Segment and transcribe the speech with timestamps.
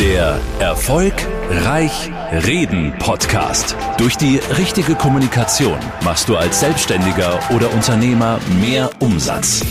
[0.00, 1.12] Der Erfolg
[1.50, 3.76] Reich Reden Podcast.
[3.98, 9.62] Durch die richtige Kommunikation machst du als Selbstständiger oder Unternehmer mehr Umsatz.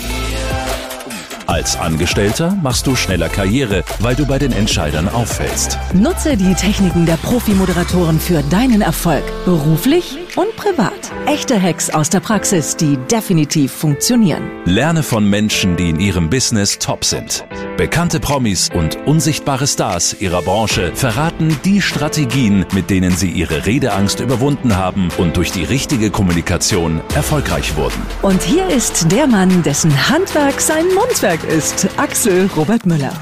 [1.47, 5.79] Als Angestellter machst du schneller Karriere, weil du bei den Entscheidern auffällst.
[5.96, 11.11] Nutze die Techniken der Profi-Moderatoren für deinen Erfolg, beruflich und privat.
[11.25, 14.49] Echte Hacks aus der Praxis, die definitiv funktionieren.
[14.65, 17.45] Lerne von Menschen, die in ihrem Business top sind.
[17.77, 24.20] Bekannte Promis und unsichtbare Stars ihrer Branche verraten die Strategien, mit denen sie ihre Redeangst
[24.20, 28.01] überwunden haben und durch die richtige Kommunikation erfolgreich wurden.
[28.21, 33.13] Und hier ist der Mann, dessen Handwerk sein Mundwerk ist, Axel Robert Müller.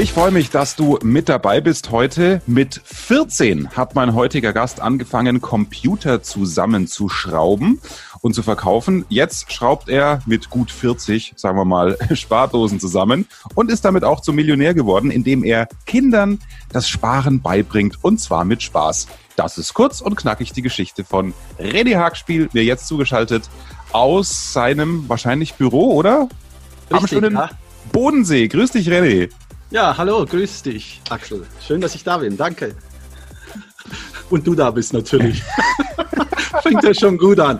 [0.00, 2.40] Ich freue mich, dass du mit dabei bist heute.
[2.46, 7.82] Mit 14 hat mein heutiger Gast angefangen, Computer zusammenzuschrauben
[8.22, 9.04] und zu verkaufen.
[9.10, 14.22] Jetzt schraubt er mit gut 40, sagen wir mal, Spardosen zusammen und ist damit auch
[14.22, 16.38] zum Millionär geworden, indem er Kindern
[16.72, 19.06] das Sparen beibringt und zwar mit Spaß.
[19.36, 23.50] Das ist kurz und knackig die Geschichte von René Hagspiel, mir jetzt zugeschaltet
[23.92, 26.30] aus seinem wahrscheinlich Büro, oder?
[26.90, 27.50] Richtig, Am schönen ja.
[27.92, 28.48] Bodensee.
[28.48, 29.28] Grüß dich, René.
[29.70, 31.46] Ja, hallo, grüß dich, Axel.
[31.64, 32.36] Schön, dass ich da bin.
[32.36, 32.74] Danke.
[34.28, 35.44] Und du da bist natürlich.
[36.62, 37.58] Fängt ja schon gut an.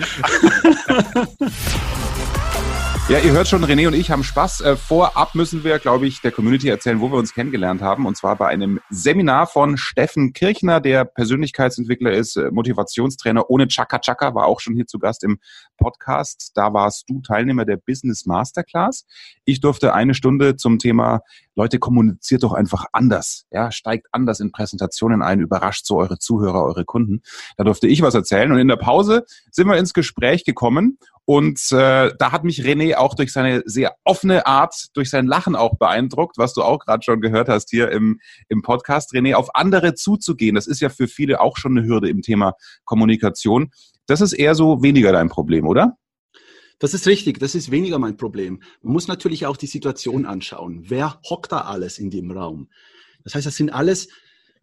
[3.11, 4.61] Ja, ihr hört schon, René und ich haben Spaß.
[4.61, 8.07] Äh, vorab müssen wir, glaube ich, der Community erzählen, wo wir uns kennengelernt haben.
[8.07, 13.99] Und zwar bei einem Seminar von Steffen Kirchner, der Persönlichkeitsentwickler ist, äh, Motivationstrainer ohne Chaka
[13.99, 15.41] Chaka, war auch schon hier zu Gast im
[15.77, 16.53] Podcast.
[16.55, 19.07] Da warst du Teilnehmer der Business Masterclass.
[19.45, 21.23] Ich durfte eine Stunde zum Thema
[21.61, 23.45] Leute, kommuniziert doch einfach anders.
[23.51, 27.21] Ja, steigt anders in Präsentationen ein, überrascht so eure Zuhörer, eure Kunden.
[27.59, 28.51] Da durfte ich was erzählen.
[28.51, 32.97] Und in der Pause sind wir ins Gespräch gekommen und äh, da hat mich René
[32.97, 37.05] auch durch seine sehr offene Art, durch sein Lachen auch beeindruckt, was du auch gerade
[37.05, 40.55] schon gehört hast hier im, im Podcast, René, auf andere zuzugehen.
[40.55, 43.71] Das ist ja für viele auch schon eine Hürde im Thema Kommunikation.
[44.07, 45.97] Das ist eher so weniger dein Problem, oder?
[46.81, 48.63] Das ist richtig, das ist weniger mein Problem.
[48.83, 50.85] Man muss natürlich auch die Situation anschauen.
[50.89, 52.69] Wer hockt da alles in dem Raum?
[53.23, 54.09] Das heißt, das sind alles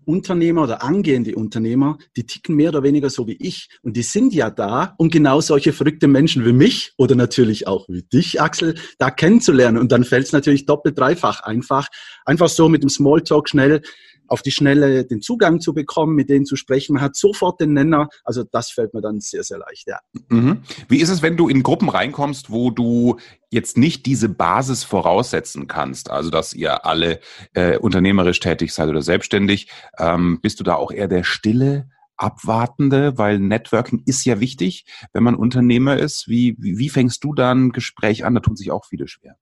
[0.03, 3.69] Unternehmer oder angehende Unternehmer, die ticken mehr oder weniger so wie ich.
[3.83, 7.88] Und die sind ja da, um genau solche verrückte Menschen wie mich oder natürlich auch
[7.88, 9.77] wie dich, Axel, da kennenzulernen.
[9.77, 11.88] Und dann fällt es natürlich doppelt, dreifach einfach.
[12.25, 13.83] Einfach so mit dem Smalltalk schnell
[14.27, 16.93] auf die Schnelle den Zugang zu bekommen, mit denen zu sprechen.
[16.93, 18.09] Man hat sofort den Nenner.
[18.23, 19.99] Also das fällt mir dann sehr, sehr leicht, ja.
[20.29, 20.61] Mhm.
[20.88, 23.17] Wie ist es, wenn du in Gruppen reinkommst, wo du
[23.49, 27.19] jetzt nicht diese Basis voraussetzen kannst, also dass ihr alle
[27.53, 33.17] äh, unternehmerisch tätig seid oder selbstständig, ähm, bist du da auch eher der stille, abwartende,
[33.17, 36.27] weil Networking ist ja wichtig, wenn man Unternehmer ist.
[36.27, 38.33] Wie, wie, wie fängst du da ein Gespräch an?
[38.33, 39.38] Da tun sich auch viele schwer.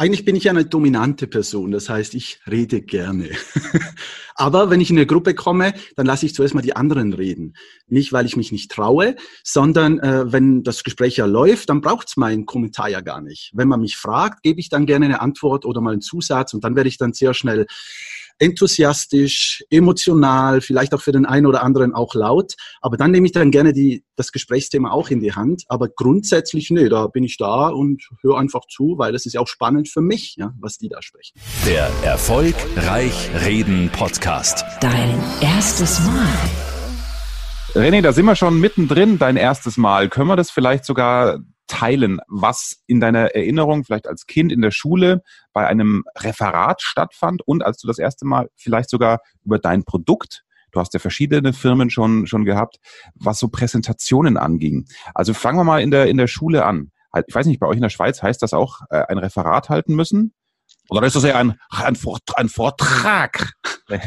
[0.00, 3.28] Eigentlich bin ich eine dominante Person, das heißt, ich rede gerne.
[4.34, 7.52] Aber wenn ich in eine Gruppe komme, dann lasse ich zuerst mal die anderen reden.
[7.86, 12.08] Nicht, weil ich mich nicht traue, sondern äh, wenn das Gespräch ja läuft, dann braucht
[12.08, 13.50] es meinen Kommentar ja gar nicht.
[13.52, 16.64] Wenn man mich fragt, gebe ich dann gerne eine Antwort oder mal einen Zusatz und
[16.64, 17.66] dann werde ich dann sehr schnell
[18.40, 22.54] enthusiastisch, emotional, vielleicht auch für den einen oder anderen auch laut.
[22.80, 25.64] Aber dann nehme ich dann gerne die, das Gesprächsthema auch in die Hand.
[25.68, 29.40] Aber grundsätzlich, nee, da bin ich da und höre einfach zu, weil das ist ja
[29.40, 31.38] auch spannend für mich, ja, was die da sprechen.
[31.66, 34.64] Der Erfolgreich Reden Podcast.
[34.80, 36.26] Dein erstes Mal.
[37.74, 40.08] René, da sind wir schon mittendrin, dein erstes Mal.
[40.08, 41.38] Können wir das vielleicht sogar
[41.70, 45.22] teilen, was in deiner Erinnerung vielleicht als Kind in der Schule
[45.52, 50.42] bei einem Referat stattfand und als du das erste Mal vielleicht sogar über dein Produkt
[50.72, 52.78] Du hast ja verschiedene Firmen schon, schon gehabt,
[53.16, 54.86] was so Präsentationen anging.
[55.14, 56.92] Also fangen wir mal in der, in der Schule an.
[57.26, 59.96] Ich weiß nicht, bei euch in der Schweiz heißt das auch äh, ein Referat halten
[59.96, 60.32] müssen?
[60.90, 63.52] Oder ist das eher ein, ein, Vortrag, ein Vortrag?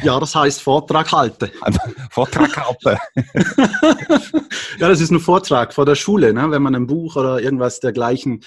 [0.03, 1.49] Ja, das heißt Vortrag halten.
[1.61, 1.77] Ein
[2.11, 2.97] Vortrag halten.
[4.79, 6.51] ja, das ist ein Vortrag vor der Schule, ne?
[6.51, 8.41] wenn man ein Buch oder irgendwas dergleichen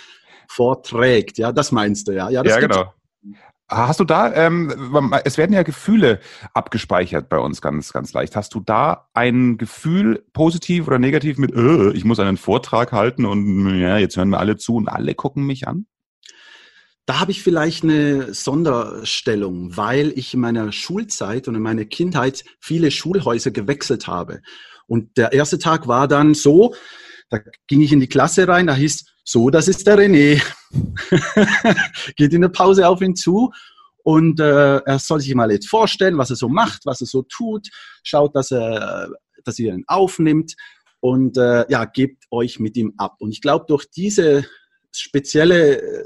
[0.49, 1.39] vorträgt.
[1.39, 2.29] Ja, das meinst du, ja.
[2.29, 2.93] Ja, ja genau.
[3.69, 6.21] Hast du da, ähm, es werden ja Gefühle
[6.55, 8.37] abgespeichert bei uns ganz, ganz leicht.
[8.37, 13.25] Hast du da ein Gefühl, positiv oder negativ, mit, äh, ich muss einen Vortrag halten
[13.25, 15.87] und ja, jetzt hören wir alle zu und alle gucken mich an?
[17.07, 22.45] Da habe ich vielleicht eine Sonderstellung, weil ich in meiner Schulzeit und in meiner Kindheit
[22.59, 24.43] viele Schulhäuser gewechselt habe.
[24.89, 26.75] Und der erste Tag war dann so,
[27.31, 27.39] da
[27.69, 30.43] ging ich in die Klasse rein, da hieß, so, das ist der René.
[32.17, 33.53] Geht in der Pause auf ihn zu
[34.03, 37.23] und äh, er soll sich mal jetzt vorstellen, was er so macht, was er so
[37.23, 37.69] tut,
[38.05, 39.11] schaut, dass er,
[39.45, 40.55] dass ihr ihn aufnimmt
[41.01, 43.17] und äh, ja, gebt euch mit ihm ab.
[43.19, 44.45] Und ich glaube, durch diese
[44.93, 46.05] spezielle äh,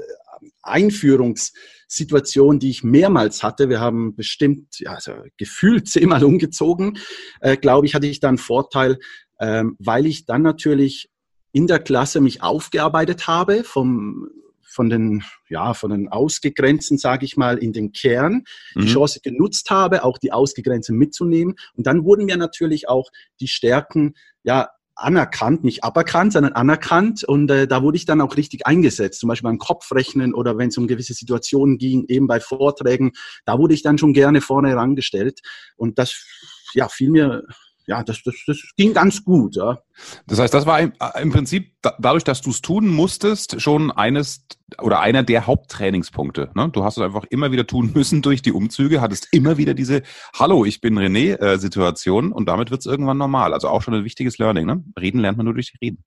[0.63, 6.97] Einführungssituation, die ich mehrmals hatte, wir haben bestimmt, ja, also gefühlt zehnmal umgezogen,
[7.39, 8.99] äh, glaube ich, hatte ich da einen Vorteil,
[9.39, 11.09] ähm, weil ich dann natürlich
[11.51, 14.29] in der Klasse mich aufgearbeitet habe vom
[14.71, 18.87] von den, ja, von den Ausgegrenzten, sage ich mal, in den Kern, die mhm.
[18.87, 21.55] Chance genutzt habe, auch die Ausgegrenzten mitzunehmen.
[21.75, 23.09] Und dann wurden mir natürlich auch
[23.41, 24.13] die Stärken,
[24.43, 24.69] ja,
[25.03, 27.23] anerkannt, nicht aberkannt, sondern anerkannt.
[27.23, 30.69] Und äh, da wurde ich dann auch richtig eingesetzt, zum Beispiel beim Kopfrechnen oder wenn
[30.69, 33.11] es um gewisse Situationen ging, eben bei Vorträgen,
[33.45, 35.41] da wurde ich dann schon gerne vorne herangestellt.
[35.75, 36.25] Und das
[36.73, 37.43] ja, fiel mir
[37.87, 39.55] ja, das, das, das ging ganz gut.
[39.55, 39.79] Ja.
[40.27, 44.45] Das heißt, das war im, im Prinzip dadurch, dass du es tun musstest, schon eines
[44.81, 46.51] oder einer der Haupttrainingspunkte.
[46.55, 46.69] Ne?
[46.69, 50.03] Du hast es einfach immer wieder tun müssen durch die Umzüge, hattest immer wieder diese
[50.37, 53.53] Hallo, ich bin René-Situation äh, und damit wird es irgendwann normal.
[53.53, 54.65] Also auch schon ein wichtiges Learning.
[54.65, 54.83] Ne?
[54.99, 56.03] Reden lernt man nur durch Reden.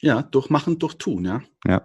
[0.00, 1.42] Ja, durch Machen, durch Tun, ja.
[1.66, 1.82] Ja.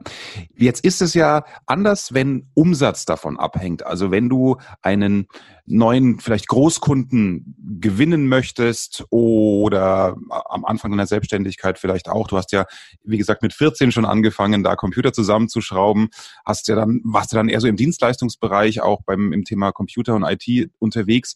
[0.58, 3.86] Jetzt ist es ja anders, wenn Umsatz davon abhängt.
[3.86, 5.28] Also wenn du einen
[5.66, 12.28] neuen, vielleicht Großkunden gewinnen möchtest oder am Anfang deiner Selbstständigkeit vielleicht auch.
[12.28, 12.66] Du hast ja,
[13.06, 16.10] wie gesagt, mit 14 schon angefangen, da Computer zusammenzuschrauben.
[16.46, 20.16] Hast ja dann, warst du dann eher so im Dienstleistungsbereich, auch beim, im Thema Computer
[20.16, 21.36] und IT unterwegs.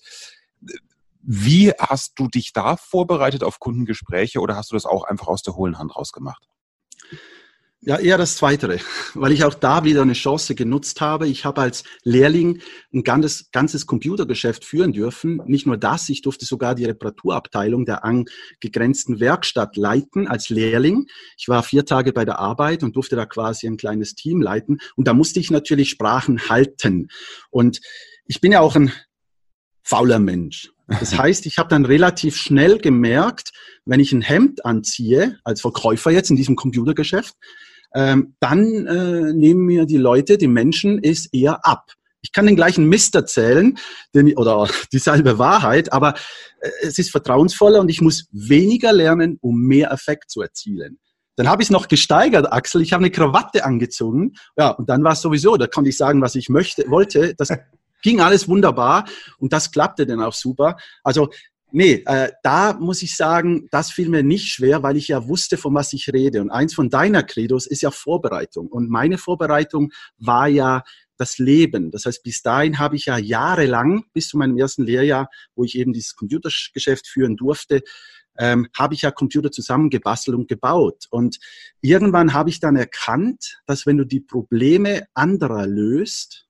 [1.21, 5.41] Wie hast du dich da vorbereitet auf Kundengespräche oder hast du das auch einfach aus
[5.41, 6.49] der hohlen Hand rausgemacht?
[7.87, 8.79] Ja, eher das Zweite,
[9.13, 11.27] weil ich auch da wieder eine Chance genutzt habe.
[11.27, 12.61] Ich habe als Lehrling
[12.91, 15.39] ein ganzes, ganzes Computergeschäft führen dürfen.
[15.45, 21.05] Nicht nur das, ich durfte sogar die Reparaturabteilung der angegrenzten Werkstatt leiten als Lehrling.
[21.37, 24.79] Ich war vier Tage bei der Arbeit und durfte da quasi ein kleines Team leiten.
[24.95, 27.09] Und da musste ich natürlich Sprachen halten.
[27.51, 27.81] Und
[28.25, 28.91] ich bin ja auch ein
[29.83, 30.71] fauler Mensch.
[30.87, 33.51] Das heißt, ich habe dann relativ schnell gemerkt,
[33.85, 37.33] wenn ich ein Hemd anziehe, als Verkäufer jetzt in diesem Computergeschäft,
[37.95, 41.91] ähm, dann äh, nehmen mir die Leute, die Menschen, es eher ab.
[42.21, 43.77] Ich kann den gleichen Mist erzählen
[44.13, 46.15] den, oder dieselbe Wahrheit, aber
[46.59, 50.99] äh, es ist vertrauensvoller und ich muss weniger lernen, um mehr Effekt zu erzielen.
[51.37, 52.81] Dann habe ich es noch gesteigert, Axel.
[52.81, 54.33] Ich habe eine Krawatte angezogen.
[54.57, 57.35] Ja, und dann war es sowieso, da konnte ich sagen, was ich möchte, wollte.
[57.35, 57.49] Das
[58.05, 59.05] ging alles wunderbar
[59.39, 60.77] und das klappte dann auch super.
[61.03, 61.29] Also
[61.71, 65.57] Nee, äh, da muss ich sagen, das fiel mir nicht schwer, weil ich ja wusste,
[65.57, 66.39] von was ich rede.
[66.39, 68.67] Und eins von deiner Credos ist ja Vorbereitung.
[68.67, 70.83] Und meine Vorbereitung war ja
[71.17, 71.91] das Leben.
[71.91, 75.77] Das heißt, bis dahin habe ich ja jahrelang, bis zu meinem ersten Lehrjahr, wo ich
[75.77, 77.81] eben dieses Computergeschäft führen durfte,
[78.37, 81.07] ähm, habe ich ja Computer zusammengebastelt und gebaut.
[81.09, 81.39] Und
[81.81, 86.44] irgendwann habe ich dann erkannt, dass wenn du die Probleme anderer löst,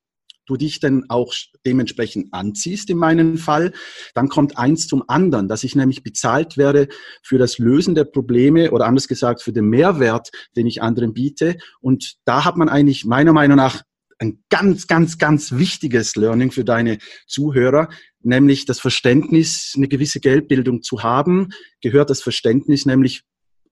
[0.45, 1.33] du dich dann auch
[1.65, 3.73] dementsprechend anziehst in meinem Fall,
[4.13, 6.87] dann kommt eins zum anderen, dass ich nämlich bezahlt werde
[7.23, 11.57] für das Lösen der Probleme oder anders gesagt für den Mehrwert, den ich anderen biete.
[11.81, 13.83] Und da hat man eigentlich meiner Meinung nach
[14.19, 17.89] ein ganz, ganz, ganz wichtiges Learning für deine Zuhörer,
[18.21, 21.49] nämlich das Verständnis, eine gewisse Geldbildung zu haben,
[21.81, 23.23] gehört das Verständnis nämlich,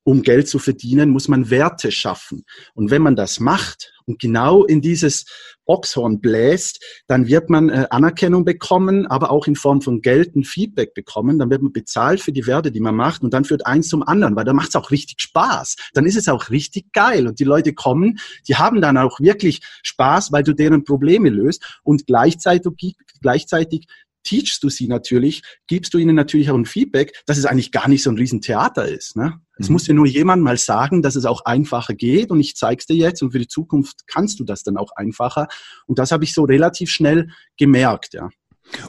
[0.03, 2.45] um Geld zu verdienen, muss man Werte schaffen.
[2.73, 5.25] Und wenn man das macht und genau in dieses
[5.65, 10.43] Boxhorn bläst, dann wird man äh, Anerkennung bekommen, aber auch in Form von Geld ein
[10.43, 11.39] Feedback bekommen.
[11.39, 14.03] Dann wird man bezahlt für die Werte, die man macht und dann führt eins zum
[14.03, 15.75] anderen, weil dann macht es auch richtig Spaß.
[15.93, 19.61] Dann ist es auch richtig geil und die Leute kommen, die haben dann auch wirklich
[19.83, 23.87] Spaß, weil du deren Probleme löst und gleichzeitig, gleichzeitig
[24.23, 27.87] teachst du sie natürlich, gibst du ihnen natürlich auch ein Feedback, dass es eigentlich gar
[27.87, 29.15] nicht so ein Riesentheater ist.
[29.15, 29.39] Ne?
[29.57, 29.73] Es mhm.
[29.73, 32.95] muss dir nur jemand mal sagen, dass es auch einfacher geht und ich zeig's dir
[32.95, 35.47] jetzt und für die Zukunft kannst du das dann auch einfacher.
[35.85, 38.29] Und das habe ich so relativ schnell gemerkt, ja.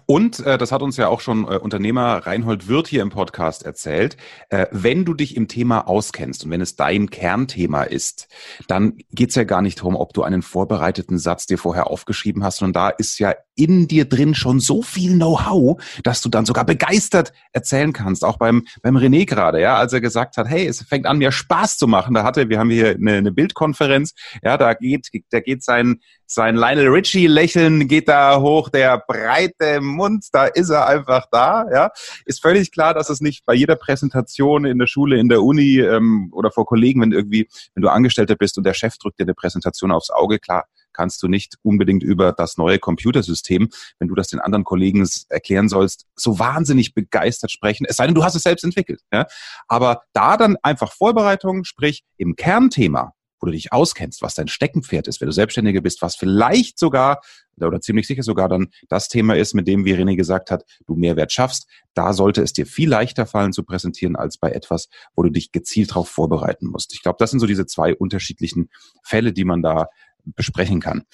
[0.07, 3.65] Und äh, das hat uns ja auch schon äh, Unternehmer Reinhold Wirth hier im Podcast
[3.65, 4.17] erzählt.
[4.49, 8.29] Äh, wenn du dich im Thema auskennst und wenn es dein Kernthema ist,
[8.69, 12.59] dann geht's ja gar nicht darum, ob du einen vorbereiteten Satz dir vorher aufgeschrieben hast,
[12.59, 16.65] sondern da ist ja in dir drin schon so viel Know-how, dass du dann sogar
[16.65, 18.25] begeistert erzählen kannst.
[18.25, 21.31] Auch beim, beim René gerade, ja, als er gesagt hat, hey, es fängt an, mir
[21.31, 22.15] Spaß zu machen.
[22.15, 26.57] Da hatte, wir haben hier eine, eine Bildkonferenz, ja, da geht, da geht sein, sein
[26.57, 31.91] Lionel Richie Lächeln geht da hoch, der breite Mund, da ist er einfach da, ja.
[32.25, 35.79] Ist völlig klar, dass es nicht bei jeder Präsentation in der Schule, in der Uni
[35.79, 39.25] ähm, oder vor Kollegen, wenn irgendwie, wenn du Angestellter bist und der Chef drückt dir
[39.25, 40.65] eine Präsentation aufs Auge, klar,
[40.95, 45.69] kannst du nicht unbedingt über das neue Computersystem, wenn du das den anderen Kollegen erklären
[45.69, 47.85] sollst, so wahnsinnig begeistert sprechen.
[47.87, 49.03] Es sei denn, du hast es selbst entwickelt.
[49.13, 49.27] Ja?
[49.69, 53.13] Aber da dann einfach Vorbereitung, sprich im Kernthema,
[53.45, 57.21] du dich auskennst, was dein Steckenpferd ist, wenn du Selbstständiger bist, was vielleicht sogar
[57.61, 60.97] oder ziemlich sicher sogar dann das Thema ist, mit dem, wie René gesagt hat, du
[60.97, 65.23] Mehrwert schaffst, da sollte es dir viel leichter fallen zu präsentieren als bei etwas, wo
[65.23, 66.93] du dich gezielt darauf vorbereiten musst.
[66.95, 68.71] Ich glaube, das sind so diese zwei unterschiedlichen
[69.03, 69.87] Fälle, die man da
[70.25, 71.05] besprechen kann.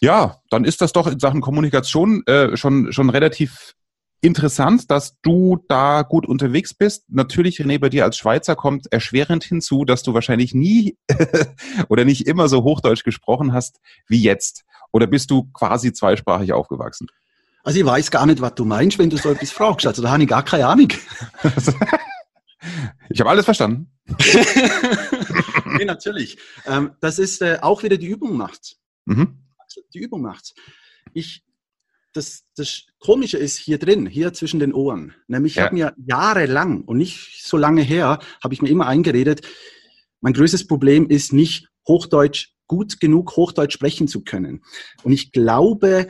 [0.00, 3.74] Ja, dann ist das doch in Sachen Kommunikation äh, schon, schon relativ
[4.20, 7.04] interessant, dass du da gut unterwegs bist.
[7.08, 10.96] Natürlich, René, bei dir als Schweizer kommt erschwerend hinzu, dass du wahrscheinlich nie
[11.88, 14.64] oder nicht immer so Hochdeutsch gesprochen hast wie jetzt.
[14.92, 17.06] Oder bist du quasi zweisprachig aufgewachsen?
[17.62, 19.86] Also ich weiß gar nicht, was du meinst, wenn du so etwas fragst.
[19.86, 20.88] Also da habe ich gar keine Ahnung.
[23.10, 23.92] ich habe alles verstanden.
[25.76, 26.38] nee, natürlich.
[26.66, 28.76] Ähm, das ist äh, auch wieder die Übung macht.
[29.04, 29.44] Mhm.
[29.92, 30.54] Die Übung macht.
[31.12, 31.44] Ich
[32.12, 35.14] das, das Komische ist hier drin, hier zwischen den Ohren.
[35.26, 35.62] Nämlich, ja.
[35.62, 39.42] ich habe mir jahrelang und nicht so lange her, habe ich mir immer eingeredet,
[40.20, 44.62] mein größtes Problem ist nicht Hochdeutsch, gut genug Hochdeutsch sprechen zu können.
[45.02, 46.08] Und ich glaube,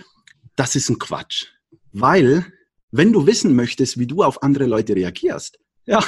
[0.56, 1.46] das ist ein Quatsch.
[1.92, 2.46] Weil,
[2.90, 6.02] wenn du wissen möchtest, wie du auf andere Leute reagierst, ja,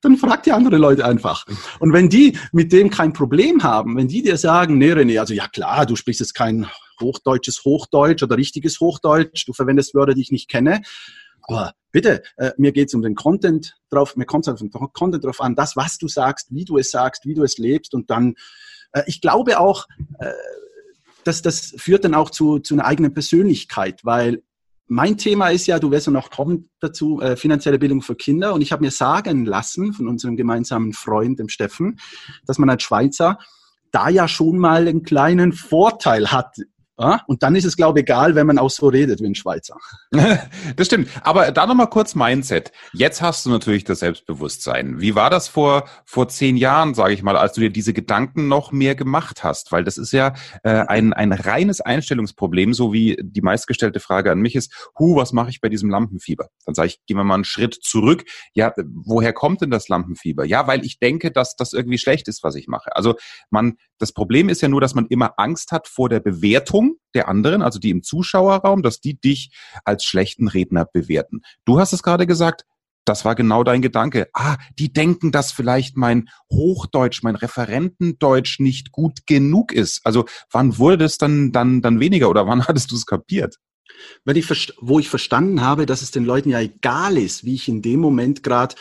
[0.00, 1.46] dann frag die andere Leute einfach.
[1.80, 5.34] Und wenn die mit dem kein Problem haben, wenn die dir sagen, nee, René, also
[5.34, 6.68] ja klar, du sprichst jetzt kein
[7.04, 10.82] hochdeutsches Hochdeutsch oder richtiges Hochdeutsch, du verwendest Wörter, die ich nicht kenne,
[11.42, 15.24] aber bitte, äh, mir geht's um den Content drauf, mir kommt es auf den Content
[15.24, 18.10] drauf an, das, was du sagst, wie du es sagst, wie du es lebst und
[18.10, 18.34] dann,
[18.92, 19.86] äh, ich glaube auch,
[20.18, 20.32] äh,
[21.24, 24.42] dass das führt dann auch zu, zu einer eigenen Persönlichkeit, weil
[24.86, 28.52] mein Thema ist ja, du wirst ja noch kommen dazu, äh, finanzielle Bildung für Kinder.
[28.52, 31.98] Und ich habe mir sagen lassen von unserem gemeinsamen Freund, dem Steffen,
[32.46, 33.38] dass man als Schweizer
[33.92, 36.56] da ja schon mal einen kleinen Vorteil hat
[36.98, 37.22] ja?
[37.26, 39.76] Und dann ist es, glaube ich, egal, wenn man auch so redet wie ein Schweizer.
[40.76, 41.08] das stimmt.
[41.22, 42.72] Aber da nochmal kurz Mindset.
[42.92, 45.00] Jetzt hast du natürlich das Selbstbewusstsein.
[45.00, 48.48] Wie war das vor, vor zehn Jahren, sage ich mal, als du dir diese Gedanken
[48.48, 49.72] noch mehr gemacht hast?
[49.72, 54.40] Weil das ist ja äh, ein, ein reines Einstellungsproblem, so wie die meistgestellte Frage an
[54.40, 56.48] mich ist, hu, was mache ich bei diesem Lampenfieber?
[56.64, 58.24] Dann sage ich, gehen wir mal einen Schritt zurück.
[58.52, 58.72] Ja,
[59.04, 60.44] woher kommt denn das Lampenfieber?
[60.44, 62.94] Ja, weil ich denke, dass das irgendwie schlecht ist, was ich mache.
[62.94, 63.14] Also
[63.50, 67.28] man, das Problem ist ja nur, dass man immer Angst hat vor der Bewertung der
[67.28, 69.50] anderen, also die im Zuschauerraum, dass die dich
[69.84, 71.42] als schlechten Redner bewerten.
[71.64, 72.64] Du hast es gerade gesagt,
[73.04, 74.28] das war genau dein Gedanke.
[74.32, 80.00] Ah, die denken, dass vielleicht mein Hochdeutsch, mein Referentendeutsch nicht gut genug ist.
[80.04, 83.56] Also wann wurde das dann, dann, dann weniger oder wann hattest du es kapiert?
[84.24, 87.68] Wenn ich, wo ich verstanden habe, dass es den Leuten ja egal ist, wie ich
[87.68, 88.74] in dem Moment gerade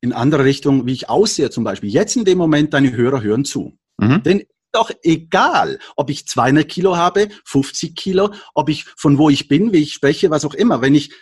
[0.00, 1.88] in andere Richtung, wie ich aussehe zum Beispiel.
[1.88, 3.78] Jetzt in dem Moment, deine Hörer hören zu.
[3.98, 4.22] Mhm.
[4.22, 9.48] Denn doch egal, ob ich 200 Kilo habe, 50 Kilo, ob ich von wo ich
[9.48, 10.82] bin, wie ich spreche, was auch immer.
[10.82, 11.12] Wenn ich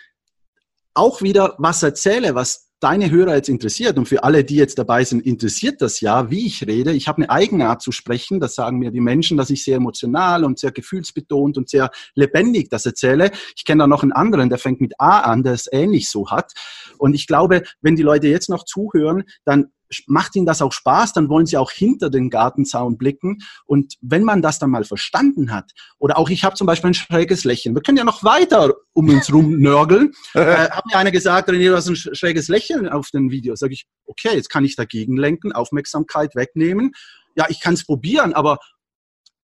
[0.95, 5.05] auch wieder was erzähle, was deine Hörer jetzt interessiert und für alle, die jetzt dabei
[5.05, 6.91] sind, interessiert das ja, wie ich rede.
[6.91, 8.41] Ich habe eine eigene Art zu sprechen.
[8.41, 12.69] Das sagen mir die Menschen, dass ich sehr emotional und sehr gefühlsbetont und sehr lebendig
[12.69, 13.31] das erzähle.
[13.55, 16.29] Ich kenne da noch einen anderen, der fängt mit A an, der es ähnlich so
[16.29, 16.51] hat.
[16.97, 19.71] Und ich glaube, wenn die Leute jetzt noch zuhören, dann
[20.07, 23.39] macht ihnen das auch Spaß, dann wollen sie auch hinter den Gartenzaun blicken.
[23.65, 26.95] Und wenn man das dann mal verstanden hat, oder auch ich habe zum Beispiel ein
[26.95, 30.11] schräges Lächeln, wir können ja noch weiter um uns rum nörgeln.
[30.33, 33.55] äh, hat mir einer gesagt, René, du hast ein schräges Lächeln auf den Video.
[33.55, 36.91] Sag ich, okay, jetzt kann ich dagegen lenken, Aufmerksamkeit wegnehmen.
[37.35, 38.59] Ja, ich kann es probieren, aber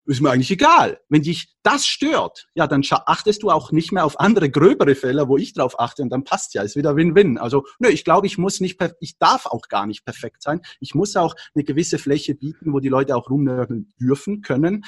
[0.07, 1.01] ist mir eigentlich egal.
[1.09, 5.29] Wenn dich das stört, ja, dann achtest du auch nicht mehr auf andere gröbere Fälle,
[5.29, 7.39] wo ich drauf achte und dann passt ja, ist wieder Win-Win.
[7.39, 10.61] Also, nö, ich glaube, ich muss nicht, ich darf auch gar nicht perfekt sein.
[10.81, 14.85] Ich muss auch eine gewisse Fläche bieten, wo die Leute auch rumnörgeln dürfen, können.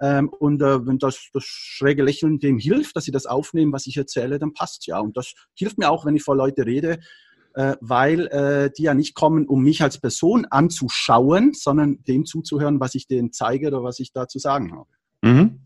[0.00, 3.86] Ähm, und äh, wenn das, das schräge Lächeln dem hilft, dass sie das aufnehmen, was
[3.86, 4.98] ich erzähle, dann passt ja.
[4.98, 6.98] Und das hilft mir auch, wenn ich vor Leute rede,
[7.54, 12.80] äh, weil äh, die ja nicht kommen, um mich als Person anzuschauen, sondern dem zuzuhören,
[12.80, 14.88] was ich denen zeige oder was ich da zu sagen habe.
[15.20, 15.58] Mhm.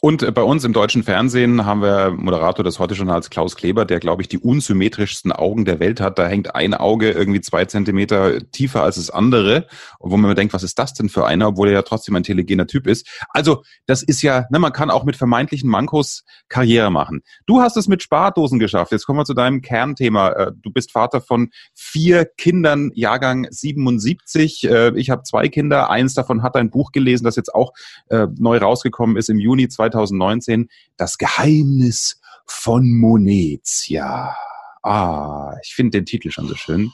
[0.00, 3.98] Und äh, bei uns im deutschen Fernsehen haben wir Moderator des Heute-Journals Klaus Kleber, der,
[3.98, 6.18] glaube ich, die unsymmetrischsten Augen der Welt hat.
[6.18, 9.66] Da hängt ein Auge irgendwie zwei Zentimeter tiefer als das andere,
[9.98, 12.66] wo man denkt, was ist das denn für einer, obwohl er ja trotzdem ein telegener
[12.66, 13.08] Typ ist.
[13.30, 17.22] Also das ist ja, ne, man kann auch mit vermeintlichen Mankos Karriere machen.
[17.46, 18.92] Du hast es mit Spardosen geschafft.
[18.92, 20.30] Jetzt kommen wir zu deinem Kernthema.
[20.30, 24.64] Äh, du bist Vater von vier Kindern, Jahrgang 77.
[24.64, 25.90] Äh, ich habe zwei Kinder.
[25.90, 27.72] Eins davon hat ein Buch gelesen, das jetzt auch
[28.10, 34.36] neu rausgekommen rausgekommen ist im Juni 2019, Das Geheimnis von Monetia.
[34.82, 36.90] Ah, ich finde den Titel schon so schön.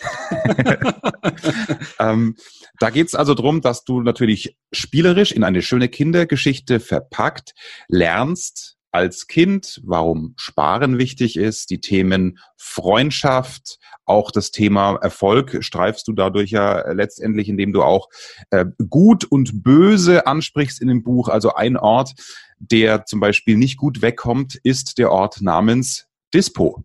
[1.98, 2.36] ähm,
[2.78, 7.54] da geht es also darum, dass du natürlich spielerisch in eine schöne Kindergeschichte verpackt
[7.88, 16.08] lernst, als Kind, warum Sparen wichtig ist, die Themen Freundschaft, auch das Thema Erfolg streifst
[16.08, 18.08] du dadurch ja letztendlich, indem du auch
[18.50, 21.28] äh, gut und böse ansprichst in dem Buch.
[21.28, 22.14] Also ein Ort,
[22.58, 26.84] der zum Beispiel nicht gut wegkommt, ist der Ort namens Dispo.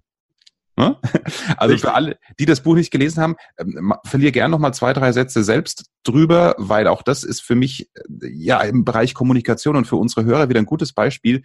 [0.78, 0.98] Ne?
[1.58, 4.94] Also für alle, die das Buch nicht gelesen haben, ähm, verliere gerne noch mal zwei,
[4.94, 9.76] drei Sätze selbst drüber, weil auch das ist für mich äh, ja im Bereich Kommunikation
[9.76, 11.44] und für unsere Hörer wieder ein gutes Beispiel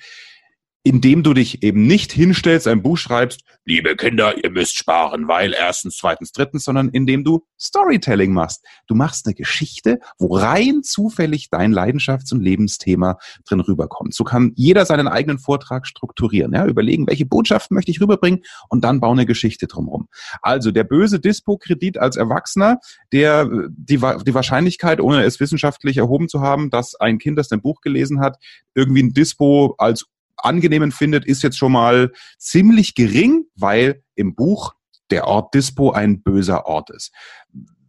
[0.82, 5.52] indem du dich eben nicht hinstellst, ein Buch schreibst, liebe Kinder, ihr müsst sparen, weil
[5.52, 8.64] erstens, zweitens, drittens, sondern indem du Storytelling machst.
[8.86, 14.14] Du machst eine Geschichte, wo rein zufällig dein Leidenschafts- und Lebensthema drin rüberkommt.
[14.14, 18.82] So kann jeder seinen eigenen Vortrag strukturieren, ja, überlegen, welche Botschaften möchte ich rüberbringen und
[18.82, 20.08] dann baue eine Geschichte drumherum.
[20.40, 22.78] Also der böse Dispo-Kredit als Erwachsener,
[23.12, 27.60] der die, die Wahrscheinlichkeit, ohne es wissenschaftlich erhoben zu haben, dass ein Kind, das ein
[27.60, 28.38] Buch gelesen hat,
[28.74, 30.06] irgendwie ein Dispo als
[30.44, 34.74] angenehm findet, ist jetzt schon mal ziemlich gering, weil im Buch
[35.10, 37.12] der Ort Dispo ein böser Ort ist.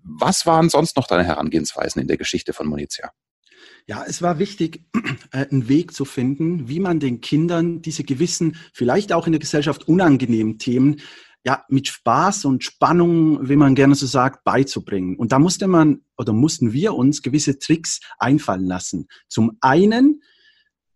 [0.03, 3.11] Was waren sonst noch deine Herangehensweisen in der Geschichte von Munitia?
[3.87, 4.85] Ja, es war wichtig,
[5.31, 9.39] äh, einen Weg zu finden, wie man den Kindern diese gewissen, vielleicht auch in der
[9.39, 11.01] Gesellschaft unangenehmen Themen
[11.43, 15.15] ja, mit Spaß und Spannung, wie man gerne so sagt, beizubringen.
[15.17, 19.07] Und da musste man oder mussten wir uns gewisse Tricks einfallen lassen.
[19.27, 20.21] Zum einen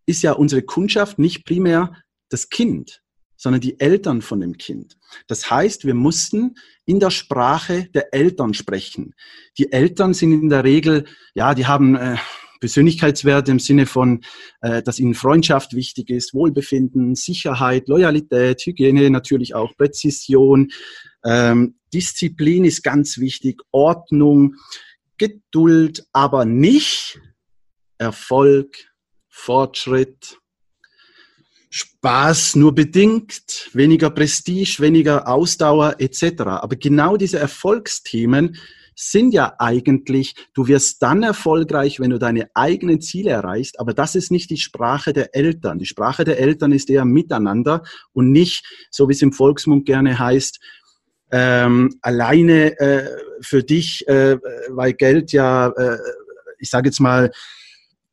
[0.05, 1.93] ist ja unsere Kundschaft nicht primär
[2.29, 3.01] das Kind,
[3.37, 4.97] sondern die Eltern von dem Kind.
[5.27, 9.13] Das heißt, wir mussten in der Sprache der Eltern sprechen.
[9.57, 12.17] Die Eltern sind in der Regel, ja, die haben äh,
[12.59, 14.21] Persönlichkeitswerte im Sinne von,
[14.61, 20.71] äh, dass ihnen Freundschaft wichtig ist, Wohlbefinden, Sicherheit, Loyalität, Hygiene, natürlich auch Präzision.
[21.23, 24.55] Ähm, Disziplin ist ganz wichtig, Ordnung,
[25.17, 27.19] Geduld, aber nicht
[27.97, 28.75] Erfolg,
[29.37, 30.39] Fortschritt,
[31.69, 36.43] Spaß nur bedingt, weniger Prestige, weniger Ausdauer etc.
[36.43, 38.57] Aber genau diese Erfolgsthemen
[38.95, 44.15] sind ja eigentlich, du wirst dann erfolgreich, wenn du deine eigenen Ziele erreichst, aber das
[44.15, 45.79] ist nicht die Sprache der Eltern.
[45.79, 50.17] Die Sprache der Eltern ist eher miteinander und nicht, so wie es im Volksmund gerne
[50.17, 50.59] heißt,
[51.31, 53.09] ähm, alleine äh,
[53.41, 54.37] für dich, äh,
[54.69, 55.97] weil Geld ja, äh,
[56.57, 57.31] ich sage jetzt mal,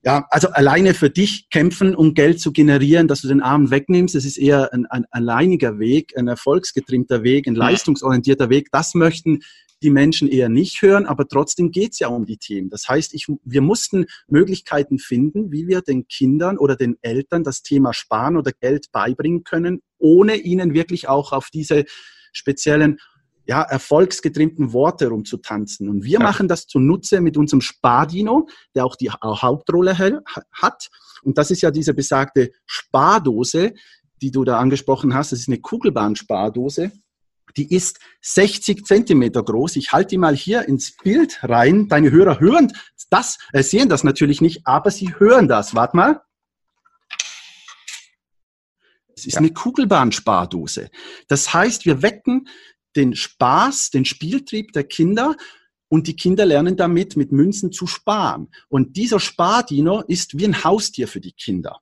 [0.05, 4.17] ja, also alleine für dich kämpfen, um Geld zu generieren, dass du den Arm wegnimmst,
[4.17, 8.69] das ist eher ein, ein alleiniger Weg, ein erfolgsgetrimmter Weg, ein leistungsorientierter Weg.
[8.73, 9.41] Das möchten
[9.83, 12.71] die Menschen eher nicht hören, aber trotzdem geht's ja um die Themen.
[12.71, 17.63] Das heißt, ich, wir mussten Möglichkeiten finden, wie wir den Kindern oder den Eltern das
[17.63, 21.85] Thema Sparen oder Geld beibringen können, ohne ihnen wirklich auch auf diese
[22.33, 22.99] speziellen
[23.47, 25.89] ja, erfolgsgetrimmten Worte rumzutanzen.
[25.89, 26.21] Und wir ja.
[26.21, 29.99] machen das zunutze mit unserem Spardino, der auch die Hauptrolle
[30.53, 30.91] hat.
[31.23, 33.75] Und das ist ja diese besagte Spardose,
[34.21, 35.33] die du da angesprochen hast.
[35.33, 36.93] Das ist eine Kugelbahnspardose.
[37.57, 39.77] Die ist 60 Zentimeter groß.
[39.77, 41.89] Ich halte die mal hier ins Bild rein.
[41.89, 42.73] Deine Hörer hören
[43.13, 45.75] das, äh, sehen das natürlich nicht, aber sie hören das.
[45.75, 46.23] Warte mal.
[49.15, 49.41] Es ist ja.
[49.41, 50.91] eine Kugelbahnspardose.
[51.29, 52.49] Das heißt, wir wecken
[52.97, 55.37] den Spaß, den Spieltrieb der Kinder
[55.89, 58.49] und die Kinder lernen damit, mit Münzen zu sparen.
[58.69, 61.81] Und dieser Spardiener ist wie ein Haustier für die Kinder.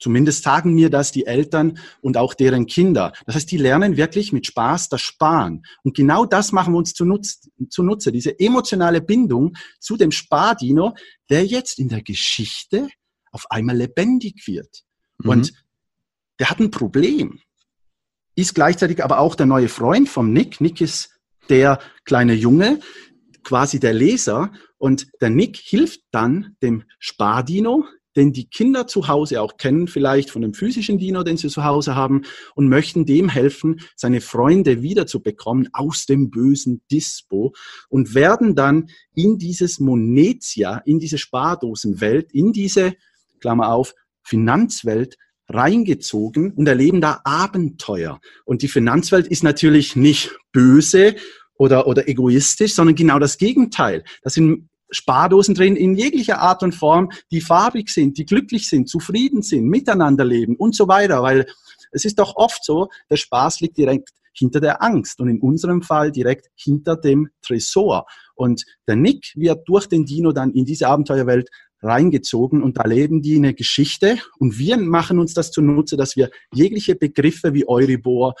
[0.00, 3.12] Zumindest sagen mir das die Eltern und auch deren Kinder.
[3.26, 5.62] Das heißt, die lernen wirklich mit Spaß das Sparen.
[5.82, 10.94] Und genau das machen wir uns zunutze, zunutze diese emotionale Bindung zu dem Spardiener,
[11.28, 12.88] der jetzt in der Geschichte
[13.30, 14.84] auf einmal lebendig wird.
[15.18, 15.30] Mhm.
[15.30, 15.52] Und
[16.38, 17.40] der hat ein Problem
[18.40, 20.60] ist gleichzeitig aber auch der neue Freund vom Nick.
[20.60, 21.10] Nick ist
[21.48, 22.80] der kleine Junge,
[23.42, 24.52] quasi der Leser.
[24.78, 27.84] Und der Nick hilft dann dem Spardino,
[28.16, 31.64] den die Kinder zu Hause auch kennen, vielleicht von dem physischen Dino, den sie zu
[31.64, 32.22] Hause haben,
[32.54, 37.54] und möchten dem helfen, seine Freunde wiederzubekommen aus dem bösen Dispo
[37.88, 42.94] und werden dann in dieses Monetia, in diese Spardosenwelt, in diese,
[43.40, 45.16] Klammer auf, Finanzwelt
[45.52, 48.20] reingezogen und erleben da Abenteuer.
[48.44, 51.16] Und die Finanzwelt ist natürlich nicht böse
[51.54, 54.04] oder, oder egoistisch, sondern genau das Gegenteil.
[54.22, 58.88] Das sind Spardosen drin in jeglicher Art und Form, die farbig sind, die glücklich sind,
[58.88, 61.22] zufrieden sind, miteinander leben und so weiter.
[61.22, 61.46] Weil
[61.92, 65.82] es ist doch oft so, der Spaß liegt direkt hinter der Angst und in unserem
[65.82, 68.06] Fall direkt hinter dem Tresor.
[68.34, 71.50] Und der Nick wird durch den Dino dann in diese Abenteuerwelt
[71.82, 76.30] reingezogen und da leben die eine Geschichte und wir machen uns das zunutze, dass wir
[76.52, 78.34] jegliche Begriffe wie Euribor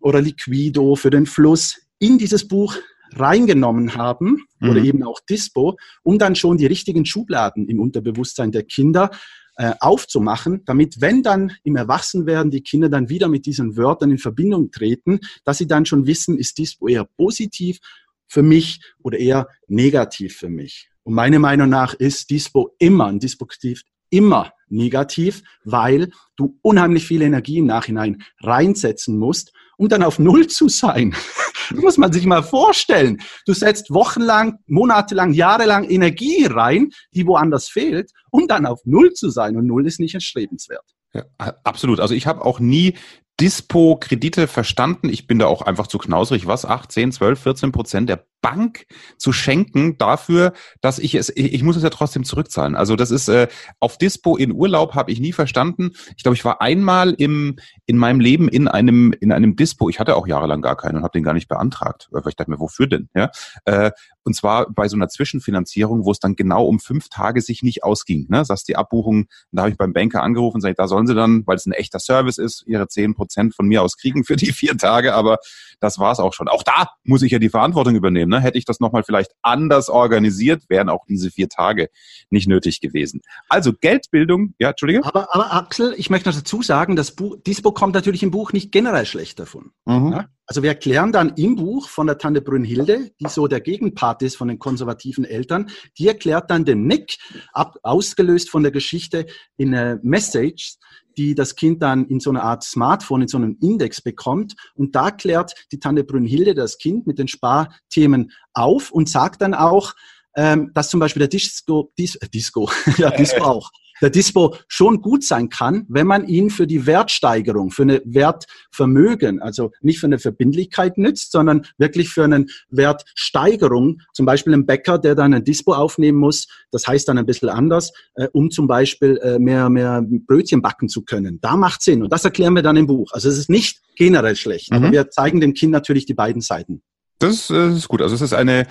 [0.00, 2.76] oder Liquido für den Fluss in dieses Buch
[3.12, 4.70] reingenommen haben mhm.
[4.70, 9.10] oder eben auch Dispo, um dann schon die richtigen Schubladen im Unterbewusstsein der Kinder
[9.56, 14.18] äh, aufzumachen, damit wenn dann im Erwachsenwerden die Kinder dann wieder mit diesen Wörtern in
[14.18, 17.78] Verbindung treten, dass sie dann schon wissen, ist Dispo eher positiv
[18.26, 20.89] für mich oder eher negativ für mich.
[21.02, 27.22] Und meine Meinung nach ist Dispo immer, ein Dispositiv immer negativ, weil du unheimlich viel
[27.22, 31.14] Energie im Nachhinein reinsetzen musst, um dann auf Null zu sein.
[31.72, 33.20] Das muss man sich mal vorstellen.
[33.46, 39.30] Du setzt wochenlang, monatelang, jahrelang Energie rein, die woanders fehlt, um dann auf Null zu
[39.30, 39.56] sein.
[39.56, 40.84] Und Null ist nicht erstrebenswert.
[41.14, 41.24] Ja,
[41.62, 42.00] absolut.
[42.00, 42.94] Also ich habe auch nie
[43.40, 45.08] Dispo-Kredite verstanden.
[45.08, 46.46] Ich bin da auch einfach zu knausrig.
[46.46, 46.64] Was?
[46.64, 48.86] 8, 10, 12, 14 Prozent der Bank
[49.18, 52.74] zu schenken dafür, dass ich es, ich, muss es ja trotzdem zurückzahlen.
[52.74, 53.48] Also das ist äh,
[53.80, 55.90] auf Dispo in Urlaub habe ich nie verstanden.
[56.16, 59.88] Ich glaube, ich war einmal im in meinem Leben in einem in einem Dispo.
[59.88, 62.08] Ich hatte auch jahrelang gar keinen und habe den gar nicht beantragt.
[62.10, 63.08] Weil ich dachte mir, wofür denn?
[63.14, 63.30] Ja,
[63.66, 63.90] äh,
[64.22, 67.84] und zwar bei so einer Zwischenfinanzierung, wo es dann genau um fünf Tage sich nicht
[67.84, 68.26] ausging.
[68.28, 68.44] Ne?
[68.44, 71.56] Sagst die Abbuchung, da habe ich beim Banker angerufen, sage da sollen sie dann, weil
[71.56, 74.76] es ein echter Service ist, ihre zehn Prozent von mir aus kriegen für die vier
[74.76, 75.14] Tage.
[75.14, 75.38] Aber
[75.80, 76.48] das war es auch schon.
[76.48, 78.30] Auch da muss ich ja die Verantwortung übernehmen.
[78.30, 78.40] Ne?
[78.40, 81.88] Hätte ich das nochmal vielleicht anders organisiert, wären auch diese vier Tage
[82.28, 83.22] nicht nötig gewesen.
[83.48, 85.04] Also Geldbildung, ja, Entschuldige.
[85.04, 88.52] Aber, aber Axel, ich möchte noch dazu sagen, das Buch, Dispo kommt natürlich im Buch
[88.52, 89.72] nicht generell schlecht davon.
[89.86, 90.12] Mhm.
[90.12, 90.28] Ja?
[90.50, 94.34] Also wir erklären dann im Buch von der Tante Brünnhilde, die so der Gegenpart ist
[94.36, 97.18] von den konservativen Eltern, die erklärt dann dem Nick,
[97.52, 99.26] ab, ausgelöst von der Geschichte
[99.58, 100.74] in äh, Message,
[101.16, 104.56] die das Kind dann in so einer Art Smartphone, in so einem Index bekommt.
[104.74, 109.54] Und da klärt die Tante Brünnhilde das Kind mit den Sparthemen auf und sagt dann
[109.54, 109.92] auch,
[110.34, 115.00] ähm, dass zum Beispiel der Disco, Dis, äh, Disco, ja, Disco auch, der Dispo schon
[115.00, 120.06] gut sein kann, wenn man ihn für die Wertsteigerung, für eine Wertvermögen, also nicht für
[120.06, 124.00] eine Verbindlichkeit nützt, sondern wirklich für eine Wertsteigerung.
[124.12, 127.48] Zum Beispiel ein Bäcker, der dann ein Dispo aufnehmen muss, das heißt dann ein bisschen
[127.48, 131.38] anders, äh, um zum Beispiel äh, mehr, mehr Brötchen backen zu können.
[131.40, 132.02] Da macht Sinn.
[132.02, 133.10] Und das erklären wir dann im Buch.
[133.12, 134.76] Also es ist nicht generell schlecht, mhm.
[134.76, 136.82] aber wir zeigen dem Kind natürlich die beiden Seiten.
[137.20, 138.00] Das ist gut.
[138.00, 138.66] Also es ist eine,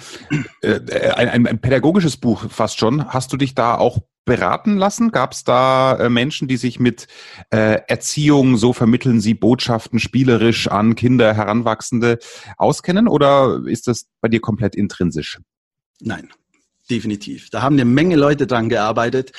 [0.61, 3.07] äh, ein, ein, pädagogisches Buch fast schon.
[3.07, 5.11] Hast du dich da auch beraten lassen?
[5.11, 7.07] Gab es da äh, Menschen, die sich mit
[7.51, 12.17] äh, Erziehung, so vermitteln sie Botschaften spielerisch an Kinder, Heranwachsende
[12.57, 15.39] auskennen oder ist das bei dir komplett intrinsisch?
[15.99, 16.29] Nein,
[16.89, 17.51] definitiv.
[17.51, 19.31] Da haben eine Menge Leute dran gearbeitet.